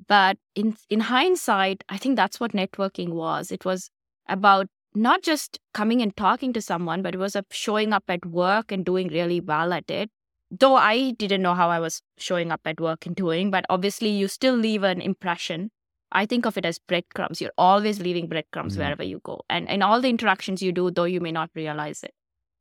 But 0.09 0.39
in 0.57 0.77
in 0.91 1.01
hindsight, 1.01 1.85
I 1.89 1.99
think 1.99 2.17
that's 2.17 2.41
what 2.41 2.53
networking 2.53 3.11
was. 3.11 3.53
It 3.53 3.65
was 3.65 3.91
about 4.29 4.67
not 4.97 5.23
just 5.23 5.61
coming 5.75 6.03
and 6.03 6.17
talking 6.17 6.53
to 6.55 6.61
someone, 6.61 7.03
but 7.03 7.15
it 7.15 7.19
was 7.19 7.37
showing 7.51 7.93
up 7.93 8.05
at 8.09 8.27
work 8.27 8.73
and 8.73 8.85
doing 8.85 9.09
really 9.09 9.41
well 9.41 9.73
at 9.73 9.91
it 9.91 10.11
though 10.51 10.77
I 10.77 11.11
didn't 11.13 11.43
know 11.43 11.55
how 11.55 11.69
I 11.71 11.81
was 11.81 12.03
showing 12.19 12.53
up 12.53 12.61
at 12.65 12.81
work 12.81 13.07
and 13.07 13.17
doing, 13.17 13.51
but 13.51 13.65
obviously 13.69 14.11
you 14.11 14.29
still 14.29 14.55
leave 14.55 14.83
an 14.83 15.01
impression. 15.01 15.71
I 16.13 16.27
think 16.27 16.47
of 16.47 16.57
it 16.57 16.65
as 16.65 16.79
breadcrumbs. 16.79 17.41
You're 17.41 17.51
always 17.59 18.01
leaving 18.01 18.29
breadcrumbs 18.29 18.75
mm-hmm. 18.75 18.83
wherever 18.83 19.03
you 19.03 19.21
go. 19.25 19.43
And 19.51 19.69
in 19.69 19.83
all 19.83 20.01
the 20.01 20.09
interactions 20.09 20.63
you 20.63 20.73
do, 20.73 20.91
though 20.91 21.05
you 21.05 21.21
may 21.21 21.33
not 21.33 21.51
realize 21.55 22.03
it. 22.03 22.15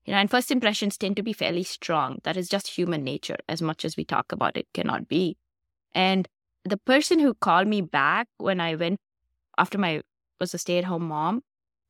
You 0.05 0.13
know, 0.13 0.19
and 0.19 0.29
first 0.29 0.51
impressions 0.51 0.97
tend 0.97 1.15
to 1.15 1.23
be 1.23 1.33
fairly 1.33 1.63
strong. 1.63 2.19
That 2.23 2.37
is 2.37 2.49
just 2.49 2.67
human 2.67 3.03
nature. 3.03 3.37
As 3.47 3.61
much 3.61 3.85
as 3.85 3.97
we 3.97 4.05
talk 4.05 4.31
about 4.31 4.57
it, 4.57 4.67
cannot 4.73 5.07
be. 5.07 5.37
And 5.93 6.27
the 6.63 6.77
person 6.77 7.19
who 7.19 7.33
called 7.33 7.67
me 7.67 7.81
back 7.81 8.27
when 8.37 8.59
I 8.59 8.75
went 8.75 8.99
after 9.57 9.77
my 9.77 10.01
was 10.39 10.53
a 10.53 10.57
stay-at-home 10.57 11.07
mom, 11.07 11.41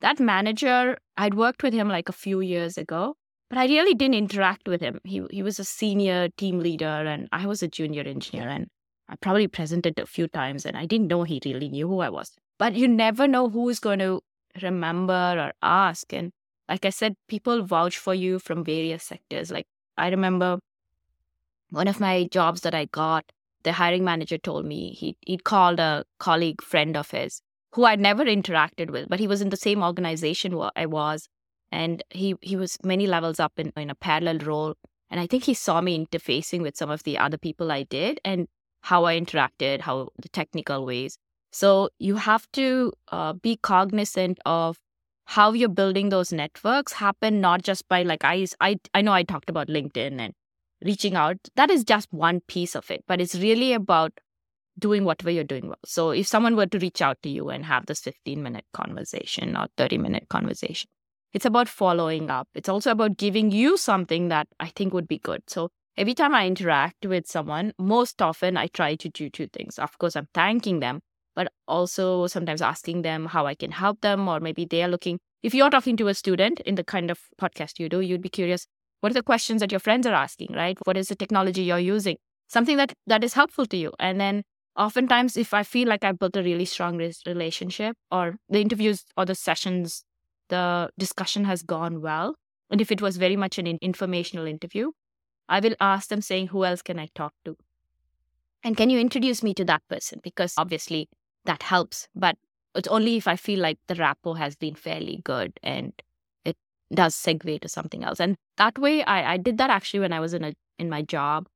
that 0.02 0.20
manager, 0.20 0.98
I'd 1.18 1.34
worked 1.34 1.64
with 1.64 1.74
him 1.74 1.88
like 1.88 2.10
a 2.10 2.14
few 2.14 2.42
years 2.42 2.78
ago 2.78 3.16
but 3.50 3.58
I 3.60 3.66
really 3.66 3.94
didn't 3.94 4.16
interact 4.16 4.68
with 4.68 4.82
him. 4.82 5.00
He 5.04 5.24
he 5.30 5.44
was 5.44 5.60
a 5.60 5.64
senior 5.64 6.30
team 6.38 6.60
leader 6.60 6.86
and 6.86 7.28
I 7.32 7.46
was 7.46 7.62
a 7.62 7.68
junior 7.68 8.04
engineer 8.04 8.50
and 8.50 8.68
I 9.08 9.16
probably 9.16 9.48
presented 9.48 10.00
a 10.00 10.06
few 10.06 10.28
times 10.28 10.66
and 10.66 10.76
I 10.76 10.86
didn't 10.86 11.08
know 11.08 11.24
he 11.24 11.40
really 11.46 11.70
knew 11.70 11.88
who 11.88 12.00
I 12.00 12.10
was. 12.10 12.32
But 12.58 12.74
you 12.76 12.88
never 12.88 13.28
know 13.28 13.50
who 13.50 13.70
is 13.70 13.80
going 13.80 14.00
to 14.00 14.22
remember 14.62 15.14
or 15.14 15.54
ask. 15.62 16.12
And 16.12 16.32
like 16.68 16.86
I 16.86 16.90
said, 16.90 17.16
people 17.28 17.64
vouch 17.64 17.98
for 17.98 18.14
you 18.16 18.40
from 18.40 18.64
various 18.64 19.04
sectors. 19.04 19.52
Like 19.52 19.68
I 19.98 20.10
remember 20.10 20.60
one 21.70 21.88
of 21.88 22.00
my 22.00 22.28
jobs 22.32 22.62
that 22.62 22.74
I 22.74 22.86
got, 22.86 23.32
the 23.64 23.74
hiring 23.74 24.04
manager 24.04 24.38
told 24.38 24.66
me 24.66 24.94
he 24.94 25.18
he'd 25.22 25.44
called 25.44 25.80
a 25.80 26.04
colleague 26.20 26.62
friend 26.62 26.98
of 26.98 27.12
his 27.12 27.42
who 27.76 27.86
I'd 27.86 28.00
never 28.00 28.26
interacted 28.26 28.90
with, 28.90 29.10
but 29.10 29.20
he 29.20 29.28
was 29.28 29.42
in 29.42 29.50
the 29.50 29.58
same 29.58 29.84
organization 29.84 30.60
I 30.76 30.86
was 30.86 31.28
and 31.72 32.04
he 32.10 32.36
he 32.42 32.56
was 32.56 32.78
many 32.84 33.08
levels 33.08 33.40
up 33.40 33.54
in, 33.58 33.72
in 33.76 33.90
a 33.90 33.96
parallel 33.96 34.40
role 34.40 34.76
and 35.10 35.20
i 35.20 35.28
think 35.28 35.44
he 35.44 35.54
saw 35.54 35.82
me 35.82 35.98
interfacing 35.98 36.62
with 36.62 36.78
some 36.78 36.90
of 36.90 37.04
the 37.04 37.18
other 37.18 37.38
people 37.38 37.72
i 37.72 37.84
did 37.84 38.20
and 38.24 38.48
how 38.82 39.06
i 39.06 39.20
interacted 39.20 39.82
how 39.82 40.10
the 40.22 40.30
technical 40.30 40.86
ways. 40.86 41.18
So 41.52 41.90
you 42.00 42.18
have 42.18 42.46
to 42.52 42.92
uh, 43.14 43.32
be 43.32 43.56
cognizant 43.56 44.40
of 44.46 44.78
how 45.26 45.54
you're 45.54 45.70
building 45.70 46.10
those 46.10 46.34
networks 46.34 46.94
happen 46.94 47.40
not 47.42 47.62
just 47.64 47.88
by 47.88 48.04
like 48.04 48.24
I, 48.24 48.46
I 48.60 48.78
i 48.94 49.02
know 49.02 49.14
i 49.14 49.24
talked 49.24 49.50
about 49.50 49.68
linkedin 49.68 50.20
and 50.20 50.34
reaching 50.84 51.16
out. 51.16 51.38
That 51.56 51.72
is 51.72 51.84
just 51.84 52.12
one 52.12 52.42
piece 52.48 52.76
of 52.76 52.92
it 52.92 53.04
but 53.08 53.22
it's 53.22 53.36
really 53.36 53.74
about 53.74 54.14
doing 54.78 55.06
whatever 55.06 55.32
you're 55.32 55.44
doing 55.44 55.68
well 55.68 55.80
so 55.86 56.10
if 56.10 56.28
someone 56.28 56.56
were 56.56 56.66
to 56.66 56.80
reach 56.80 57.02
out 57.02 57.18
to 57.22 57.30
you 57.30 57.50
and 57.50 57.66
have 57.66 57.86
this 57.86 58.02
15 58.02 58.42
minute 58.42 58.66
conversation 58.74 59.56
or 59.56 59.68
30 59.78 59.98
minute 59.98 60.28
conversation 60.30 60.90
it's 61.36 61.46
about 61.46 61.68
following 61.68 62.30
up. 62.30 62.48
It's 62.56 62.70
also 62.70 62.92
about 62.92 63.18
giving 63.18 63.52
you 63.52 63.76
something 63.76 64.30
that 64.30 64.48
I 64.58 64.70
think 64.70 64.94
would 64.94 65.06
be 65.10 65.20
good. 65.20 65.42
So 65.48 65.68
every 65.98 66.14
time 66.14 66.34
I 66.34 66.48
interact 66.48 67.06
with 67.06 67.28
someone, 67.28 67.74
most 67.78 68.22
often 68.22 68.56
I 68.56 68.68
try 68.68 68.96
to 68.96 69.10
do 69.10 69.30
two 69.30 69.48
things. 69.48 69.78
Of 69.78 69.98
course, 69.98 70.16
I'm 70.16 70.30
thanking 70.34 70.80
them, 70.80 71.02
but 71.36 71.52
also 71.68 72.28
sometimes 72.28 72.62
asking 72.62 73.02
them 73.02 73.26
how 73.26 73.48
I 73.48 73.54
can 73.54 73.72
help 73.72 74.00
them, 74.00 74.30
or 74.30 74.40
maybe 74.40 74.64
they 74.64 74.82
are 74.82 74.88
looking. 74.88 75.20
If 75.44 75.54
you're 75.54 75.70
talking 75.70 75.98
to 75.98 76.08
a 76.08 76.14
student 76.14 76.62
in 76.62 76.76
the 76.76 76.86
kind 76.86 77.12
of 77.12 77.20
podcast 77.38 77.80
you 77.80 77.90
do, 77.90 78.00
you'd 78.00 78.22
be 78.22 78.30
curious 78.30 78.66
what 79.02 79.12
are 79.12 79.16
the 79.16 79.22
questions 79.22 79.60
that 79.60 79.74
your 79.74 79.82
friends 79.82 80.08
are 80.08 80.14
asking, 80.14 80.54
right? 80.54 80.78
What 80.86 80.96
is 80.96 81.10
the 81.10 81.16
technology 81.16 81.64
you're 81.64 81.80
using? 81.80 82.16
Something 82.48 82.78
that 82.78 82.94
that 83.08 83.26
is 83.26 83.34
helpful 83.34 83.66
to 83.66 83.76
you. 83.76 83.92
And 84.00 84.22
then 84.22 84.44
oftentimes, 84.78 85.38
if 85.38 85.54
I 85.54 85.64
feel 85.64 85.88
like 85.88 86.04
I've 86.04 86.20
built 86.20 86.36
a 86.36 86.44
really 86.44 86.66
strong 86.66 86.98
relationship, 87.26 87.96
or 88.12 88.38
the 88.50 88.62
interviews 88.62 89.06
or 89.18 89.26
the 89.26 89.36
sessions 89.36 90.04
the 90.50 90.90
discussion 90.98 91.46
has 91.46 91.64
gone 91.64 92.02
well, 92.02 92.36
and 92.70 92.82
if 92.82 92.92
it 92.92 93.02
was 93.02 93.18
very 93.18 93.36
much 93.36 93.58
an 93.58 93.68
informational 93.68 94.46
interview, 94.46 94.92
I 95.48 95.60
will 95.60 95.76
ask 95.80 96.10
them 96.10 96.22
saying, 96.22 96.48
Who 96.48 96.66
else 96.66 96.82
can 96.82 97.00
I 97.00 97.10
talk 97.16 97.34
to? 97.46 97.58
And 98.64 98.76
can 98.76 98.90
you 98.90 99.00
introduce 99.00 99.44
me 99.44 99.54
to 99.56 99.66
that 99.66 99.84
person? 99.90 100.20
Because 100.24 100.56
obviously 100.58 101.08
that 101.46 101.64
helps, 101.64 102.08
but 102.16 102.38
it's 102.74 102.88
only 102.88 103.16
if 103.16 103.28
I 103.28 103.36
feel 103.36 103.60
like 103.60 103.78
the 103.88 103.96
rapport 103.96 104.38
has 104.38 104.56
been 104.56 104.76
fairly 104.76 105.22
good 105.24 105.54
and 105.64 105.94
it 106.44 106.58
does 106.94 107.16
segue 107.16 107.62
to 107.62 107.70
something 107.70 108.04
else. 108.04 108.20
And 108.20 108.38
that 108.58 108.78
way, 108.78 109.04
I, 109.04 109.34
I 109.34 109.38
did 109.38 109.58
that 109.60 109.70
actually 109.70 110.02
when 110.02 110.14
I 110.14 110.20
was 110.20 110.34
in 110.34 110.44
a 110.44 110.54
in 110.78 110.90
my 110.90 111.02
job 111.02 111.48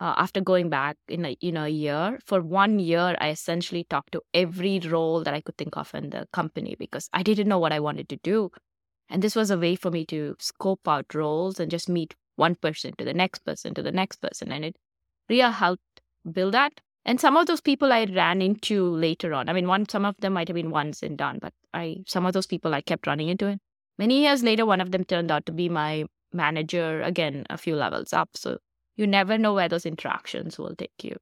uh, 0.00 0.14
after 0.16 0.40
going 0.40 0.70
back 0.70 0.96
in 1.08 1.26
a 1.26 1.36
know 1.42 1.64
a 1.64 1.68
year 1.68 2.18
for 2.24 2.40
one 2.40 2.78
year 2.78 3.16
i 3.20 3.28
essentially 3.28 3.84
talked 3.84 4.12
to 4.12 4.22
every 4.32 4.80
role 4.80 5.22
that 5.22 5.34
i 5.34 5.40
could 5.40 5.56
think 5.56 5.76
of 5.76 5.94
in 5.94 6.10
the 6.10 6.26
company 6.32 6.74
because 6.78 7.08
i 7.12 7.22
didn't 7.22 7.48
know 7.48 7.58
what 7.58 7.72
i 7.72 7.80
wanted 7.80 8.08
to 8.08 8.16
do. 8.16 8.50
And 9.12 9.22
this 9.22 9.34
was 9.34 9.50
a 9.50 9.58
way 9.58 9.74
for 9.74 9.90
me 9.90 10.04
to 10.06 10.36
scope 10.38 10.86
out 10.86 11.14
roles 11.14 11.58
and 11.58 11.68
just 11.68 11.88
meet 11.88 12.14
one 12.36 12.54
person 12.54 12.94
to 12.96 13.04
the 13.04 13.12
next 13.12 13.40
person 13.40 13.74
to 13.74 13.82
the 13.82 13.92
next 13.92 14.16
person 14.22 14.52
and 14.52 14.64
it 14.64 14.76
really 15.28 15.52
helped 15.52 16.00
build 16.32 16.54
that. 16.54 16.80
And 17.04 17.20
some 17.20 17.36
of 17.36 17.46
those 17.46 17.60
people 17.60 17.92
i 17.92 18.04
ran 18.04 18.40
into 18.42 18.94
later 18.94 19.34
on 19.34 19.48
i 19.48 19.52
mean 19.52 19.68
one 19.68 19.88
some 19.88 20.04
of 20.04 20.16
them 20.18 20.34
might 20.34 20.48
have 20.48 20.54
been 20.54 20.70
once 20.70 21.02
and 21.02 21.18
done 21.18 21.38
but 21.42 21.52
i 21.74 21.96
some 22.06 22.26
of 22.26 22.32
those 22.32 22.46
people 22.46 22.74
i 22.74 22.80
kept 22.80 23.06
running 23.06 23.28
into. 23.28 23.48
It 23.48 23.60
many 23.98 24.22
years 24.22 24.42
later 24.42 24.64
one 24.64 24.80
of 24.80 24.92
them 24.92 25.04
turned 25.04 25.30
out 25.30 25.46
to 25.46 25.52
be 25.52 25.68
my 25.68 26.04
manager 26.32 27.02
again 27.02 27.46
a 27.50 27.58
few 27.58 27.76
levels 27.76 28.12
up. 28.12 28.30
So 28.34 28.58
you 29.00 29.06
never 29.06 29.38
know 29.38 29.54
where 29.54 29.68
those 29.68 29.86
interactions 29.86 30.58
will 30.58 30.76
take 30.76 31.02
you. 31.02 31.16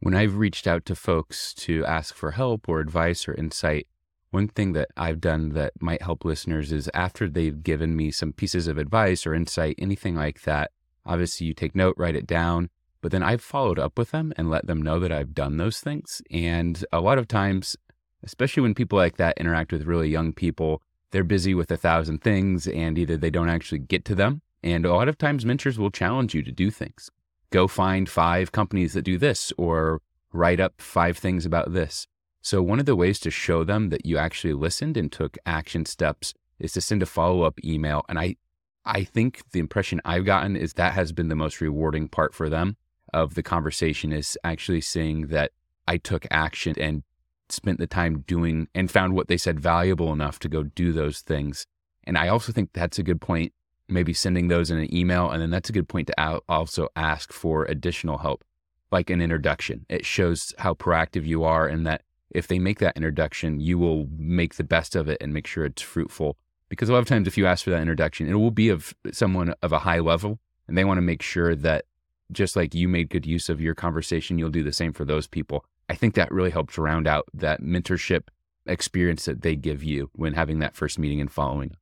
When 0.00 0.14
I've 0.14 0.36
reached 0.36 0.66
out 0.66 0.84
to 0.86 0.94
folks 0.94 1.52
to 1.54 1.84
ask 1.86 2.14
for 2.14 2.32
help 2.32 2.68
or 2.68 2.80
advice 2.80 3.26
or 3.26 3.34
insight, 3.34 3.86
one 4.30 4.48
thing 4.48 4.74
that 4.74 4.88
I've 4.96 5.20
done 5.20 5.50
that 5.50 5.72
might 5.80 6.02
help 6.02 6.24
listeners 6.24 6.70
is 6.70 6.88
after 6.94 7.28
they've 7.28 7.62
given 7.62 7.96
me 7.96 8.10
some 8.10 8.32
pieces 8.32 8.66
of 8.66 8.78
advice 8.78 9.26
or 9.26 9.34
insight, 9.34 9.74
anything 9.78 10.14
like 10.14 10.42
that, 10.42 10.70
obviously 11.04 11.46
you 11.46 11.54
take 11.54 11.74
note, 11.74 11.96
write 11.98 12.14
it 12.14 12.26
down, 12.26 12.70
but 13.00 13.10
then 13.10 13.22
I've 13.22 13.42
followed 13.42 13.78
up 13.78 13.98
with 13.98 14.10
them 14.10 14.32
and 14.36 14.50
let 14.50 14.66
them 14.66 14.82
know 14.82 15.00
that 15.00 15.10
I've 15.10 15.34
done 15.34 15.56
those 15.56 15.80
things. 15.80 16.22
And 16.30 16.84
a 16.92 17.00
lot 17.00 17.18
of 17.18 17.26
times, 17.26 17.76
especially 18.22 18.62
when 18.62 18.74
people 18.74 18.98
like 18.98 19.16
that 19.16 19.38
interact 19.38 19.72
with 19.72 19.86
really 19.86 20.08
young 20.08 20.32
people, 20.32 20.82
they're 21.10 21.24
busy 21.24 21.54
with 21.54 21.70
a 21.70 21.76
thousand 21.76 22.22
things 22.22 22.68
and 22.68 22.98
either 22.98 23.16
they 23.16 23.30
don't 23.30 23.48
actually 23.48 23.80
get 23.80 24.04
to 24.04 24.14
them 24.14 24.42
and 24.62 24.84
a 24.84 24.92
lot 24.92 25.08
of 25.08 25.18
times 25.18 25.46
mentors 25.46 25.78
will 25.78 25.90
challenge 25.90 26.34
you 26.34 26.42
to 26.42 26.52
do 26.52 26.70
things. 26.70 27.10
Go 27.50 27.66
find 27.66 28.08
five 28.08 28.52
companies 28.52 28.92
that 28.92 29.02
do 29.02 29.18
this 29.18 29.52
or 29.56 30.00
write 30.32 30.60
up 30.60 30.80
five 30.80 31.18
things 31.18 31.44
about 31.44 31.72
this. 31.72 32.06
So 32.42 32.62
one 32.62 32.80
of 32.80 32.86
the 32.86 32.96
ways 32.96 33.18
to 33.20 33.30
show 33.30 33.64
them 33.64 33.90
that 33.90 34.06
you 34.06 34.16
actually 34.16 34.54
listened 34.54 34.96
and 34.96 35.10
took 35.10 35.36
action 35.44 35.84
steps 35.84 36.32
is 36.58 36.72
to 36.72 36.80
send 36.80 37.02
a 37.02 37.06
follow-up 37.06 37.62
email. 37.64 38.04
And 38.08 38.18
I 38.18 38.36
I 38.84 39.04
think 39.04 39.42
the 39.52 39.60
impression 39.60 40.00
I've 40.06 40.24
gotten 40.24 40.56
is 40.56 40.72
that 40.74 40.94
has 40.94 41.12
been 41.12 41.28
the 41.28 41.36
most 41.36 41.60
rewarding 41.60 42.08
part 42.08 42.34
for 42.34 42.48
them 42.48 42.76
of 43.12 43.34
the 43.34 43.42
conversation 43.42 44.12
is 44.12 44.38
actually 44.42 44.80
seeing 44.80 45.26
that 45.26 45.52
I 45.86 45.98
took 45.98 46.26
action 46.30 46.74
and 46.78 47.02
spent 47.50 47.78
the 47.78 47.86
time 47.86 48.24
doing 48.26 48.68
and 48.74 48.90
found 48.90 49.14
what 49.14 49.28
they 49.28 49.36
said 49.36 49.60
valuable 49.60 50.12
enough 50.12 50.38
to 50.40 50.48
go 50.48 50.62
do 50.62 50.92
those 50.92 51.20
things. 51.20 51.66
And 52.04 52.16
I 52.16 52.28
also 52.28 52.52
think 52.52 52.70
that's 52.72 52.98
a 52.98 53.02
good 53.02 53.20
point 53.20 53.52
maybe 53.90 54.12
sending 54.12 54.48
those 54.48 54.70
in 54.70 54.78
an 54.78 54.94
email. 54.94 55.30
And 55.30 55.42
then 55.42 55.50
that's 55.50 55.68
a 55.68 55.72
good 55.72 55.88
point 55.88 56.06
to 56.08 56.40
also 56.48 56.88
ask 56.96 57.32
for 57.32 57.64
additional 57.64 58.18
help, 58.18 58.44
like 58.90 59.10
an 59.10 59.20
introduction. 59.20 59.86
It 59.88 60.04
shows 60.04 60.54
how 60.58 60.74
proactive 60.74 61.26
you 61.26 61.44
are 61.44 61.66
and 61.66 61.86
that 61.86 62.02
if 62.30 62.46
they 62.46 62.58
make 62.58 62.78
that 62.78 62.96
introduction, 62.96 63.60
you 63.60 63.78
will 63.78 64.06
make 64.16 64.54
the 64.54 64.64
best 64.64 64.94
of 64.94 65.08
it 65.08 65.18
and 65.20 65.34
make 65.34 65.46
sure 65.46 65.64
it's 65.64 65.82
fruitful. 65.82 66.36
Because 66.68 66.88
a 66.88 66.92
lot 66.92 67.00
of 67.00 67.06
times, 67.06 67.26
if 67.26 67.36
you 67.36 67.46
ask 67.46 67.64
for 67.64 67.70
that 67.70 67.80
introduction, 67.80 68.28
it 68.28 68.34
will 68.34 68.52
be 68.52 68.68
of 68.68 68.94
someone 69.10 69.54
of 69.62 69.72
a 69.72 69.80
high 69.80 69.98
level, 69.98 70.38
and 70.68 70.78
they 70.78 70.84
want 70.84 70.98
to 70.98 71.02
make 71.02 71.22
sure 71.22 71.56
that 71.56 71.84
just 72.30 72.54
like 72.54 72.74
you 72.74 72.86
made 72.86 73.10
good 73.10 73.26
use 73.26 73.48
of 73.48 73.60
your 73.60 73.74
conversation, 73.74 74.38
you'll 74.38 74.50
do 74.50 74.62
the 74.62 74.72
same 74.72 74.92
for 74.92 75.04
those 75.04 75.26
people. 75.26 75.64
I 75.88 75.96
think 75.96 76.14
that 76.14 76.30
really 76.30 76.50
helps 76.50 76.78
round 76.78 77.08
out 77.08 77.26
that 77.34 77.60
mentorship 77.60 78.28
experience 78.66 79.24
that 79.24 79.42
they 79.42 79.56
give 79.56 79.82
you 79.82 80.10
when 80.14 80.34
having 80.34 80.60
that 80.60 80.76
first 80.76 80.96
meeting 80.96 81.20
and 81.20 81.32
following. 81.32 81.74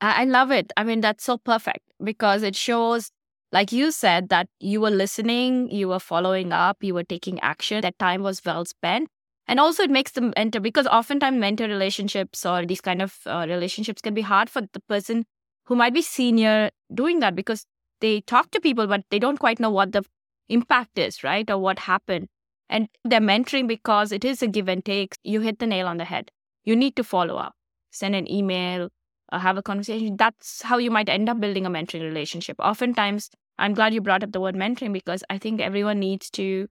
I 0.00 0.24
love 0.24 0.50
it. 0.50 0.72
I 0.76 0.84
mean, 0.84 1.00
that's 1.00 1.24
so 1.24 1.38
perfect 1.38 1.80
because 2.02 2.42
it 2.42 2.54
shows, 2.54 3.10
like 3.50 3.72
you 3.72 3.90
said, 3.90 4.28
that 4.28 4.48
you 4.60 4.80
were 4.80 4.90
listening, 4.90 5.70
you 5.70 5.88
were 5.88 5.98
following 5.98 6.52
up, 6.52 6.82
you 6.82 6.92
were 6.92 7.04
taking 7.04 7.40
action. 7.40 7.80
That 7.80 7.98
time 7.98 8.22
was 8.22 8.42
well 8.44 8.64
spent. 8.66 9.08
And 9.48 9.60
also, 9.60 9.84
it 9.84 9.90
makes 9.90 10.12
them 10.12 10.32
mentor 10.36 10.60
because 10.60 10.86
oftentimes 10.86 11.38
mentor 11.38 11.68
relationships 11.68 12.44
or 12.44 12.66
these 12.66 12.80
kind 12.80 13.00
of 13.00 13.18
uh, 13.26 13.46
relationships 13.48 14.02
can 14.02 14.12
be 14.12 14.22
hard 14.22 14.50
for 14.50 14.60
the 14.60 14.80
person 14.88 15.24
who 15.66 15.76
might 15.76 15.94
be 15.94 16.02
senior 16.02 16.70
doing 16.92 17.20
that 17.20 17.34
because 17.34 17.64
they 18.00 18.20
talk 18.20 18.50
to 18.50 18.60
people, 18.60 18.86
but 18.86 19.04
they 19.10 19.18
don't 19.18 19.38
quite 19.38 19.60
know 19.60 19.70
what 19.70 19.92
the 19.92 20.02
impact 20.48 20.98
is, 20.98 21.24
right? 21.24 21.48
Or 21.50 21.58
what 21.58 21.78
happened. 21.78 22.28
And 22.68 22.88
they're 23.04 23.20
mentoring 23.20 23.68
because 23.68 24.12
it 24.12 24.24
is 24.24 24.42
a 24.42 24.48
give 24.48 24.68
and 24.68 24.84
take. 24.84 25.16
You 25.22 25.40
hit 25.40 25.60
the 25.60 25.66
nail 25.66 25.86
on 25.86 25.96
the 25.96 26.04
head. 26.04 26.30
You 26.64 26.74
need 26.76 26.96
to 26.96 27.04
follow 27.04 27.36
up, 27.36 27.54
send 27.92 28.16
an 28.16 28.30
email, 28.30 28.90
uh, 29.32 29.38
have 29.38 29.56
a 29.56 29.62
conversation. 29.62 30.16
That's 30.16 30.62
how 30.62 30.78
you 30.78 30.90
might 30.90 31.08
end 31.08 31.28
up 31.28 31.40
building 31.40 31.66
a 31.66 31.70
mentoring 31.70 32.02
relationship. 32.02 32.56
Oftentimes, 32.58 33.30
I'm 33.58 33.74
glad 33.74 33.94
you 33.94 34.00
brought 34.00 34.22
up 34.22 34.32
the 34.32 34.40
word 34.40 34.54
mentoring 34.54 34.92
because 34.92 35.24
I 35.30 35.38
think 35.38 35.60
everyone 35.60 35.98
needs 35.98 36.30
to 36.32 36.68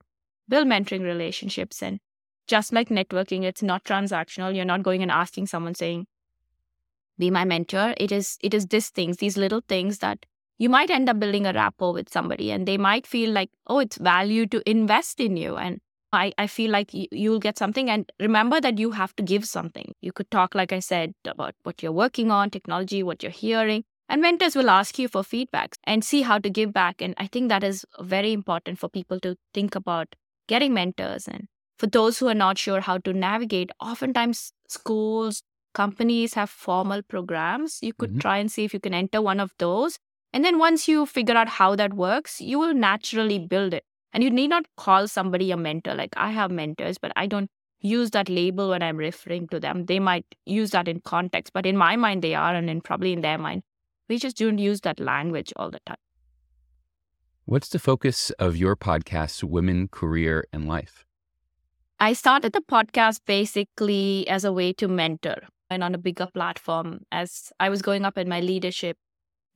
build 0.48 0.68
mentoring 0.68 1.04
relationships. 1.04 1.82
And 1.82 2.00
just 2.48 2.74
like 2.74 2.90
networking, 2.90 3.44
it's 3.44 3.64
not 3.64 3.84
transactional. 3.84 4.56
You're 4.56 4.66
not 4.66 4.84
going 4.84 5.02
and 5.02 5.12
asking 5.12 5.48
someone 5.48 5.76
saying, 5.76 6.06
be 7.18 7.32
my 7.32 7.46
mentor. 7.46 7.94
It 7.98 8.12
is 8.12 8.38
it 8.42 8.54
is 8.54 8.68
these 8.68 8.90
things, 8.90 9.18
these 9.18 9.38
little 9.38 9.62
things 9.68 10.00
that 10.00 10.26
you 10.58 10.70
might 10.70 10.90
end 10.90 11.10
up 11.10 11.20
building 11.20 11.46
a 11.46 11.54
rapport 11.54 11.94
with 11.94 12.10
somebody 12.10 12.52
and 12.52 12.68
they 12.68 12.78
might 12.78 13.08
feel 13.08 13.32
like, 13.32 13.50
oh, 13.68 13.80
it's 13.80 13.98
value 13.98 14.46
to 14.48 14.70
invest 14.70 15.20
in 15.20 15.38
you. 15.38 15.56
And 15.58 15.80
I, 16.16 16.32
I 16.38 16.48
feel 16.48 16.72
like 16.72 16.94
you, 16.94 17.08
you'll 17.12 17.40
get 17.40 17.58
something. 17.58 17.90
And 17.90 18.12
remember 18.20 18.60
that 18.62 18.78
you 18.78 18.92
have 18.92 19.16
to 19.18 19.24
give 19.24 19.46
something. 19.46 19.94
You 20.02 20.12
could 20.12 20.32
talk, 20.32 20.56
like 20.56 20.72
I 20.72 20.80
said, 20.80 21.14
about 21.26 21.56
what 21.64 21.84
you're 21.84 21.92
working 21.92 22.32
on, 22.32 22.50
technology, 22.50 23.04
what 23.04 23.22
you're 23.22 23.32
hearing. 23.32 23.84
And 24.08 24.22
mentors 24.22 24.56
will 24.56 24.70
ask 24.70 25.00
you 25.00 25.08
for 25.08 25.24
feedback 25.24 25.76
and 25.84 26.04
see 26.04 26.22
how 26.22 26.38
to 26.40 26.50
give 26.50 26.72
back. 26.72 27.02
And 27.02 27.16
I 27.18 27.28
think 27.28 27.50
that 27.50 27.64
is 27.64 27.86
very 28.00 28.34
important 28.34 28.80
for 28.80 28.88
people 28.88 29.20
to 29.22 29.36
think 29.54 29.76
about 29.76 30.16
getting 30.48 30.74
mentors. 30.74 31.28
And 31.28 31.48
for 31.78 31.88
those 31.88 32.20
who 32.20 32.28
are 32.28 32.36
not 32.36 32.58
sure 32.58 32.82
how 32.82 33.00
to 33.00 33.14
navigate, 33.14 33.72
oftentimes 33.80 34.54
schools, 34.68 35.42
companies 35.74 36.36
have 36.36 36.50
formal 36.50 37.02
programs. 37.02 37.80
You 37.82 37.94
could 37.94 38.12
mm-hmm. 38.12 38.20
try 38.20 38.38
and 38.38 38.52
see 38.52 38.64
if 38.64 38.74
you 38.74 38.80
can 38.80 38.94
enter 38.94 39.22
one 39.22 39.40
of 39.40 39.54
those. 39.58 39.98
And 40.34 40.44
then 40.44 40.60
once 40.60 40.88
you 40.88 41.06
figure 41.06 41.36
out 41.36 41.48
how 41.48 41.76
that 41.76 41.94
works, 41.94 42.42
you 42.42 42.60
will 42.60 42.74
naturally 42.74 43.40
build 43.40 43.74
it. 43.74 43.84
And 44.16 44.24
you 44.24 44.30
need 44.30 44.48
not 44.48 44.64
call 44.78 45.10
somebody 45.10 45.52
a 45.52 45.58
mentor. 45.58 45.94
Like 45.94 46.14
I 46.16 46.32
have 46.32 46.50
mentors, 46.50 46.98
but 46.98 47.12
I 47.18 47.28
don't 47.28 47.52
use 47.82 48.12
that 48.12 48.30
label 48.30 48.70
when 48.70 48.82
I'm 48.82 48.96
referring 48.96 49.50
to 49.50 49.60
them. 49.60 49.88
They 49.88 50.00
might 50.00 50.26
use 50.46 50.72
that 50.72 50.88
in 50.88 51.02
context, 51.02 51.52
but 51.52 51.66
in 51.66 51.76
my 51.76 51.98
mind, 51.98 52.22
they 52.22 52.34
are, 52.34 52.56
and 52.56 52.70
in 52.70 52.80
probably 52.80 53.12
in 53.12 53.20
their 53.20 53.38
mind, 53.38 53.64
we 54.08 54.18
just 54.18 54.38
don't 54.38 54.58
use 54.58 54.80
that 54.82 55.02
language 55.02 55.52
all 55.58 55.70
the 55.70 55.82
time. 55.86 55.98
What's 57.44 57.68
the 57.68 57.78
focus 57.78 58.30
of 58.40 58.56
your 58.56 58.78
podcast, 58.78 59.44
Women, 59.44 59.90
Career, 59.90 60.46
and 60.54 60.66
Life? 60.66 61.06
I 62.00 62.14
started 62.14 62.54
the 62.54 62.62
podcast 62.62 63.20
basically 63.26 64.26
as 64.30 64.46
a 64.46 64.54
way 64.54 64.72
to 64.72 64.88
mentor 64.88 65.42
and 65.70 65.84
on 65.84 65.94
a 65.94 65.98
bigger 65.98 66.28
platform. 66.34 67.02
As 67.12 67.52
I 67.60 67.68
was 67.68 67.82
going 67.82 68.06
up 68.06 68.18
in 68.18 68.30
my 68.30 68.40
leadership 68.40 68.96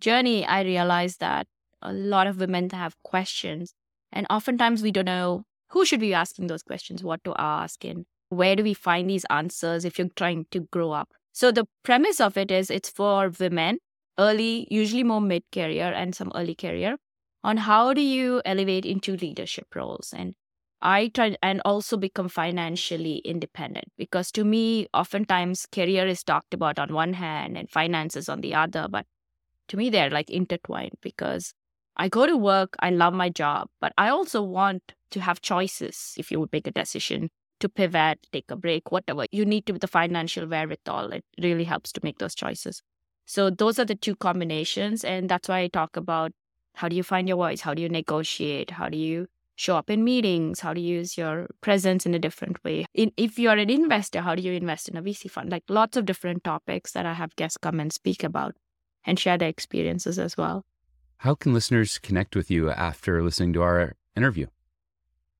journey, 0.02 0.46
I 0.46 0.64
realized 0.64 1.22
that 1.22 1.48
a 1.82 1.94
lot 1.94 2.28
of 2.28 2.42
women 2.42 2.70
have 2.72 3.02
questions 3.04 3.74
and 4.12 4.26
oftentimes 4.30 4.82
we 4.82 4.92
don't 4.92 5.06
know 5.06 5.44
who 5.70 5.86
should 5.86 6.00
be 6.00 6.14
asking 6.14 6.48
those 6.48 6.64
questions, 6.64 7.04
what 7.04 7.24
to 7.24 7.34
ask, 7.38 7.86
and 7.86 8.06
where 8.30 8.56
do 8.56 8.64
we 8.64 8.74
find 8.74 9.10
these 9.10 9.26
answers 9.30 9.86
if 9.86 9.98
you're 9.98 10.08
trying 10.16 10.46
to 10.52 10.62
grow 10.72 10.92
up. 10.92 11.10
So 11.32 11.52
the 11.52 11.66
premise 11.84 12.20
of 12.20 12.38
it 12.38 12.52
is 12.52 12.70
it's 12.70 12.90
for 12.90 13.32
women, 13.40 13.78
early, 14.18 14.68
usually 14.70 15.04
more 15.04 15.22
mid 15.22 15.44
career 15.52 15.92
and 15.94 16.16
some 16.16 16.32
early 16.36 16.56
career, 16.56 16.98
on 17.44 17.58
how 17.58 17.94
do 17.94 18.02
you 18.02 18.42
elevate 18.46 18.86
into 18.86 19.16
leadership 19.16 19.68
roles. 19.76 20.14
And 20.16 20.34
I 20.82 21.10
try 21.10 21.36
and 21.44 21.62
also 21.66 21.98
become 21.98 22.30
financially 22.30 23.18
independent 23.18 23.86
because 23.98 24.32
to 24.32 24.44
me, 24.44 24.88
oftentimes 24.94 25.66
career 25.72 26.08
is 26.08 26.24
talked 26.24 26.54
about 26.54 26.80
on 26.80 26.94
one 26.94 27.14
hand 27.14 27.58
and 27.58 27.70
finances 27.70 28.30
on 28.30 28.42
the 28.42 28.56
other. 28.56 28.88
But 28.90 29.06
to 29.70 29.78
me, 29.78 29.90
they're 29.90 30.10
like 30.10 30.30
intertwined 30.30 30.94
because 31.02 31.54
I 32.00 32.08
go 32.08 32.26
to 32.26 32.38
work, 32.38 32.78
I 32.80 32.92
love 32.92 33.14
my 33.14 33.28
job, 33.28 33.68
but 33.82 33.92
I 33.98 34.08
also 34.08 34.42
want 34.42 34.94
to 35.12 35.20
have 35.20 35.42
choices 35.42 36.14
if 36.18 36.32
you 36.32 36.40
would 36.40 36.54
make 36.54 36.66
a 36.66 36.72
decision 36.72 37.30
to 37.60 37.68
pivot, 37.68 38.26
take 38.32 38.50
a 38.50 38.56
break, 38.56 38.90
whatever. 38.90 39.26
You 39.34 39.44
need 39.44 39.66
to 39.66 39.74
the 39.74 39.86
financial 39.86 40.48
wherewithal. 40.48 41.12
It 41.12 41.26
really 41.42 41.66
helps 41.66 41.92
to 41.92 42.02
make 42.02 42.20
those 42.20 42.36
choices. 42.36 42.82
So 43.26 43.50
those 43.50 43.80
are 43.80 43.86
the 43.86 43.96
two 43.96 44.16
combinations. 44.16 45.04
And 45.04 45.28
that's 45.28 45.50
why 45.50 45.60
I 45.60 45.68
talk 45.68 45.98
about 45.98 46.32
how 46.76 46.88
do 46.88 46.96
you 46.96 47.04
find 47.04 47.28
your 47.28 47.36
voice? 47.36 47.60
How 47.60 47.74
do 47.74 47.82
you 47.82 47.90
negotiate? 47.90 48.72
How 48.72 48.88
do 48.88 48.98
you 48.98 49.28
show 49.58 49.76
up 49.76 49.90
in 49.90 50.06
meetings? 50.06 50.62
How 50.62 50.74
do 50.74 50.80
you 50.80 51.00
use 51.00 51.18
your 51.18 51.48
presence 51.60 52.06
in 52.06 52.14
a 52.14 52.20
different 52.20 52.64
way? 52.64 52.86
In, 52.94 53.12
if 53.18 53.38
you're 53.38 53.58
an 53.58 53.70
investor, 53.70 54.22
how 54.22 54.36
do 54.36 54.42
you 54.42 54.54
invest 54.54 54.88
in 54.88 54.96
a 54.96 55.04
VC 55.04 55.30
fund? 55.30 55.52
Like 55.52 55.64
lots 55.68 55.98
of 55.98 56.06
different 56.06 56.46
topics 56.46 56.94
that 56.94 57.06
I 57.06 57.14
have 57.14 57.36
guests 57.36 57.58
come 57.58 57.82
and 57.82 57.92
speak 57.92 58.24
about 58.24 58.56
and 59.06 59.20
share 59.20 59.38
their 59.38 59.50
experiences 59.50 60.18
as 60.18 60.38
well. 60.38 60.64
How 61.20 61.36
can 61.36 61.54
listeners 61.54 62.00
connect 62.00 62.34
with 62.34 62.50
you 62.50 62.70
after 62.70 63.22
listening 63.22 63.52
to 63.54 63.62
our 63.62 63.96
interview? 64.16 64.48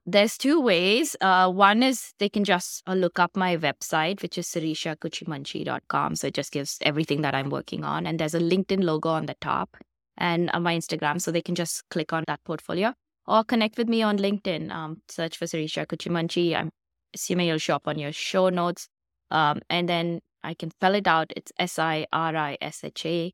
There's 0.06 0.38
two 0.38 0.60
ways. 0.60 1.16
Uh, 1.22 1.50
one 1.50 1.84
is 1.84 2.14
they 2.20 2.28
can 2.28 2.44
just 2.44 2.84
uh, 2.86 2.96
look 2.96 3.18
up 3.18 3.38
my 3.38 3.56
website, 3.56 4.22
which 4.22 4.38
is 4.38 4.46
sirishakuchimanchi.com. 4.48 6.18
So 6.18 6.28
it 6.28 6.34
just 6.34 6.52
gives 6.52 6.80
everything 6.82 7.22
that 7.22 7.34
I'm 7.34 7.50
working 7.50 7.86
on. 7.86 8.06
And 8.06 8.20
there's 8.20 8.36
a 8.36 8.42
LinkedIn 8.42 8.84
logo 8.84 9.08
on 9.08 9.28
the 9.28 9.36
top 9.40 9.78
and 10.18 10.50
uh, 10.54 10.60
my 10.60 10.76
Instagram. 10.76 11.22
So 11.22 11.32
they 11.32 11.42
can 11.42 11.56
just 11.56 11.88
click 11.90 12.12
on 12.12 12.26
that 12.28 12.44
portfolio 12.44 12.94
or 13.26 13.46
connect 13.46 13.78
with 13.78 13.88
me 13.88 14.02
on 14.02 14.18
LinkedIn. 14.18 14.72
Um, 14.72 15.02
search 15.08 15.38
for 15.38 15.46
Sirisha 15.46 15.86
Kuchimanchi. 15.86 16.58
I'm 16.58 16.72
assuming 17.14 17.48
it'll 17.48 17.58
show 17.58 17.76
up 17.76 17.88
on 17.88 17.98
your 17.98 18.12
show 18.12 18.50
notes. 18.50 18.90
Um, 19.32 19.62
and 19.70 19.88
then 19.88 20.20
I 20.44 20.56
can 20.56 20.72
spell 20.72 20.96
it 20.96 21.08
out. 21.08 21.32
It's 21.38 21.54
S 21.58 21.80
I 21.80 22.06
R 22.12 22.36
I 22.36 22.58
S 22.60 22.84
H 22.84 23.06
A 23.06 23.34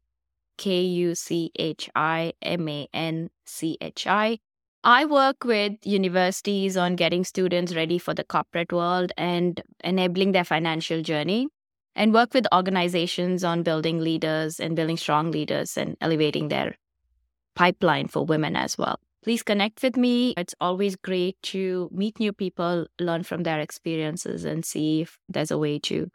K 0.57 0.81
U 0.81 1.15
C 1.15 1.51
H 1.57 1.89
I 1.95 2.33
M 2.41 2.67
A 2.67 2.87
N 2.93 3.29
C 3.45 3.77
H 3.81 4.07
I. 4.07 4.39
I 4.83 5.05
work 5.05 5.43
with 5.43 5.73
universities 5.83 6.77
on 6.77 6.95
getting 6.95 7.23
students 7.23 7.75
ready 7.75 7.97
for 7.97 8.13
the 8.13 8.23
corporate 8.23 8.71
world 8.71 9.11
and 9.17 9.61
enabling 9.83 10.31
their 10.31 10.43
financial 10.43 11.01
journey, 11.01 11.47
and 11.95 12.13
work 12.13 12.33
with 12.33 12.45
organizations 12.53 13.43
on 13.43 13.63
building 13.63 13.99
leaders 13.99 14.59
and 14.59 14.75
building 14.75 14.97
strong 14.97 15.31
leaders 15.31 15.75
and 15.77 15.97
elevating 16.01 16.49
their 16.49 16.75
pipeline 17.55 18.07
for 18.07 18.25
women 18.25 18.55
as 18.55 18.77
well. 18.77 18.99
Please 19.23 19.41
connect 19.41 19.81
with 19.81 19.97
me. 19.97 20.35
It's 20.37 20.53
always 20.61 20.95
great 20.95 21.35
to 21.43 21.89
meet 21.91 22.19
new 22.19 22.31
people, 22.31 22.85
learn 22.99 23.23
from 23.23 23.41
their 23.41 23.59
experiences, 23.59 24.45
and 24.45 24.63
see 24.63 25.01
if 25.01 25.17
there's 25.27 25.49
a 25.49 25.57
way 25.57 25.79
to 25.79 26.11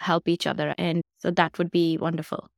help 0.00 0.28
each 0.28 0.46
other. 0.46 0.74
And 0.76 1.00
so 1.16 1.30
that 1.30 1.56
would 1.56 1.70
be 1.70 1.96
wonderful. 1.96 2.48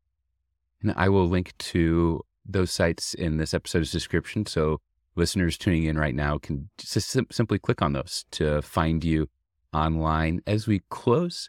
And 0.85 0.92
I 0.97 1.09
will 1.09 1.27
link 1.27 1.57
to 1.59 2.20
those 2.44 2.70
sites 2.70 3.14
in 3.14 3.38
this 3.38 3.55
episode's 3.55 3.90
description. 3.90 4.44
So 4.44 4.81
listeners 5.16 5.57
tuning 5.57 5.85
in 5.85 5.97
right 5.97 6.14
now 6.14 6.37
can 6.37 6.68
just 6.77 7.09
sim- 7.09 7.27
simply 7.31 7.59
click 7.59 7.81
on 7.81 7.94
those 7.94 8.27
to 8.33 8.61
find 8.61 9.03
you 9.03 9.29
online. 9.73 10.42
As 10.47 10.66
we 10.66 10.83
close, 10.90 11.49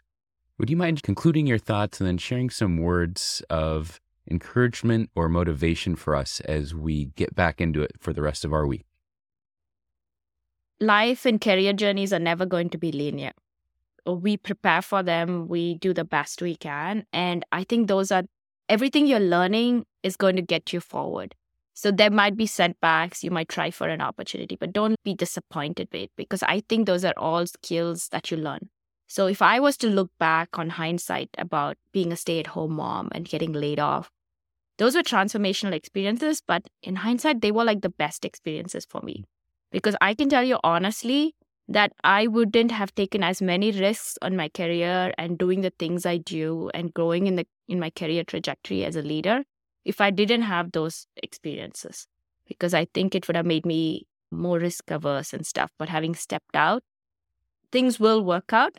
would 0.58 0.70
you 0.70 0.76
mind 0.76 1.02
concluding 1.02 1.46
your 1.46 1.58
thoughts 1.58 2.00
and 2.00 2.08
then 2.08 2.16
sharing 2.16 2.48
some 2.48 2.78
words 2.78 3.42
of 3.50 4.00
encouragement 4.28 5.10
or 5.14 5.28
motivation 5.28 5.96
for 5.96 6.16
us 6.16 6.40
as 6.40 6.74
we 6.74 7.06
get 7.14 7.34
back 7.34 7.60
into 7.60 7.82
it 7.82 7.92
for 8.00 8.14
the 8.14 8.22
rest 8.22 8.42
of 8.42 8.54
our 8.54 8.66
week? 8.66 8.86
Life 10.80 11.26
and 11.26 11.38
career 11.38 11.74
journeys 11.74 12.12
are 12.12 12.18
never 12.18 12.46
going 12.46 12.70
to 12.70 12.78
be 12.78 12.90
linear. 12.90 13.32
We 14.06 14.38
prepare 14.38 14.82
for 14.82 15.02
them, 15.02 15.46
we 15.48 15.74
do 15.74 15.92
the 15.92 16.04
best 16.04 16.40
we 16.40 16.56
can. 16.56 17.04
And 17.12 17.44
I 17.52 17.64
think 17.64 17.88
those 17.88 18.10
are 18.10 18.24
everything 18.68 19.06
you're 19.06 19.20
learning 19.20 19.84
is 20.02 20.16
going 20.16 20.36
to 20.36 20.42
get 20.42 20.72
you 20.72 20.80
forward. 20.80 21.34
So 21.74 21.90
there 21.90 22.10
might 22.10 22.36
be 22.36 22.46
setbacks. 22.46 23.22
You 23.22 23.30
might 23.30 23.50
try 23.50 23.70
for 23.70 23.88
an 23.88 24.00
opportunity, 24.00 24.56
but 24.56 24.72
don't 24.72 24.96
be 25.04 25.14
disappointed 25.14 25.88
with 25.92 26.04
it 26.04 26.10
because 26.16 26.42
I 26.42 26.62
think 26.68 26.86
those 26.86 27.04
are 27.04 27.14
all 27.16 27.46
skills 27.46 28.08
that 28.12 28.30
you 28.30 28.38
learn. 28.38 28.70
So 29.08 29.26
if 29.26 29.40
I 29.40 29.60
was 29.60 29.76
to 29.78 29.88
look 29.88 30.10
back 30.18 30.58
on 30.58 30.70
hindsight 30.70 31.28
about 31.38 31.76
being 31.92 32.12
a 32.12 32.16
stay 32.16 32.40
at 32.40 32.48
home 32.48 32.72
mom 32.72 33.10
and 33.12 33.28
getting 33.28 33.52
laid 33.52 33.78
off, 33.78 34.10
those 34.78 34.94
were 34.94 35.02
transformational 35.02 35.72
experiences, 35.72 36.42
but 36.46 36.66
in 36.82 36.96
hindsight, 36.96 37.40
they 37.40 37.52
were 37.52 37.64
like 37.64 37.82
the 37.82 37.88
best 37.88 38.24
experiences 38.24 38.84
for 38.88 39.00
me. 39.02 39.24
Because 39.70 39.96
I 40.00 40.14
can 40.14 40.28
tell 40.28 40.44
you 40.44 40.58
honestly, 40.64 41.34
that 41.68 41.92
I 42.04 42.26
wouldn't 42.26 42.70
have 42.70 42.94
taken 42.94 43.22
as 43.22 43.42
many 43.42 43.72
risks 43.72 44.18
on 44.22 44.36
my 44.36 44.48
career 44.48 45.12
and 45.18 45.38
doing 45.38 45.62
the 45.62 45.72
things 45.78 46.06
I 46.06 46.18
do 46.18 46.70
and 46.74 46.94
growing 46.94 47.26
in 47.26 47.36
the 47.36 47.46
in 47.68 47.80
my 47.80 47.90
career 47.90 48.24
trajectory 48.24 48.84
as 48.84 48.96
a 48.96 49.02
leader 49.02 49.42
if 49.84 50.00
I 50.00 50.10
didn't 50.10 50.42
have 50.42 50.72
those 50.72 51.06
experiences. 51.16 52.06
Because 52.46 52.74
I 52.74 52.86
think 52.94 53.14
it 53.14 53.26
would 53.26 53.36
have 53.36 53.46
made 53.46 53.66
me 53.66 54.06
more 54.30 54.58
risk 54.58 54.90
averse 54.90 55.32
and 55.32 55.44
stuff. 55.44 55.72
But 55.78 55.88
having 55.88 56.14
stepped 56.14 56.54
out 56.54 56.82
things 57.72 57.98
will 58.00 58.22
work 58.24 58.52
out. 58.52 58.78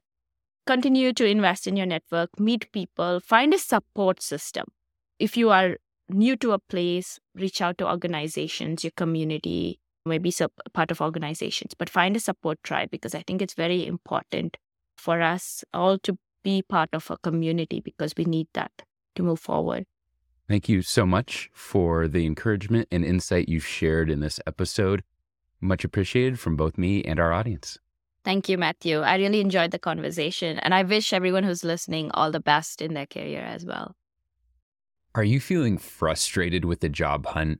Continue 0.65 1.13
to 1.13 1.25
invest 1.25 1.67
in 1.67 1.77
your 1.77 1.85
network 1.85 2.39
meet 2.39 2.71
people 2.71 3.19
find 3.19 3.53
a 3.53 3.59
support 3.59 4.21
system. 4.21 4.65
If 5.19 5.37
you 5.37 5.49
are 5.49 5.77
new 6.09 6.35
to 6.37 6.51
a 6.51 6.59
place, 6.59 7.19
reach 7.35 7.61
out 7.61 7.77
to 7.77 7.89
organizations, 7.89 8.83
your 8.83 8.91
community, 8.95 9.79
maybe 10.07 10.33
part 10.73 10.91
of 10.91 11.01
organizations, 11.01 11.73
but 11.77 11.89
find 11.89 12.15
a 12.15 12.19
support 12.19 12.57
tribe 12.63 12.89
because 12.91 13.13
I 13.13 13.23
think 13.25 13.41
it's 13.41 13.53
very 13.53 13.85
important 13.85 14.57
for 14.97 15.21
us 15.21 15.63
all 15.73 15.99
to 15.99 16.17
be 16.43 16.61
part 16.61 16.89
of 16.93 17.11
a 17.11 17.17
community 17.17 17.79
because 17.79 18.13
we 18.17 18.25
need 18.25 18.47
that 18.53 18.71
to 19.15 19.23
move 19.23 19.39
forward. 19.39 19.85
Thank 20.47 20.69
you 20.69 20.81
so 20.81 21.05
much 21.05 21.49
for 21.53 22.07
the 22.07 22.25
encouragement 22.25 22.87
and 22.91 23.03
insight 23.03 23.49
you've 23.49 23.65
shared 23.65 24.09
in 24.09 24.21
this 24.21 24.39
episode. 24.47 25.03
Much 25.59 25.83
appreciated 25.83 26.39
from 26.39 26.55
both 26.55 26.77
me 26.77 27.03
and 27.03 27.19
our 27.19 27.33
audience. 27.33 27.79
Thank 28.23 28.49
you, 28.49 28.57
Matthew. 28.57 28.99
I 29.01 29.15
really 29.17 29.41
enjoyed 29.41 29.71
the 29.71 29.79
conversation, 29.79 30.59
and 30.59 30.73
I 30.73 30.83
wish 30.83 31.13
everyone 31.13 31.43
who's 31.43 31.63
listening 31.63 32.11
all 32.13 32.31
the 32.31 32.39
best 32.39 32.81
in 32.81 32.93
their 32.93 33.05
career 33.05 33.41
as 33.41 33.65
well. 33.65 33.95
Are 35.15 35.23
you 35.23 35.39
feeling 35.39 35.77
frustrated 35.77 36.63
with 36.63 36.81
the 36.81 36.89
job 36.89 37.25
hunt? 37.25 37.59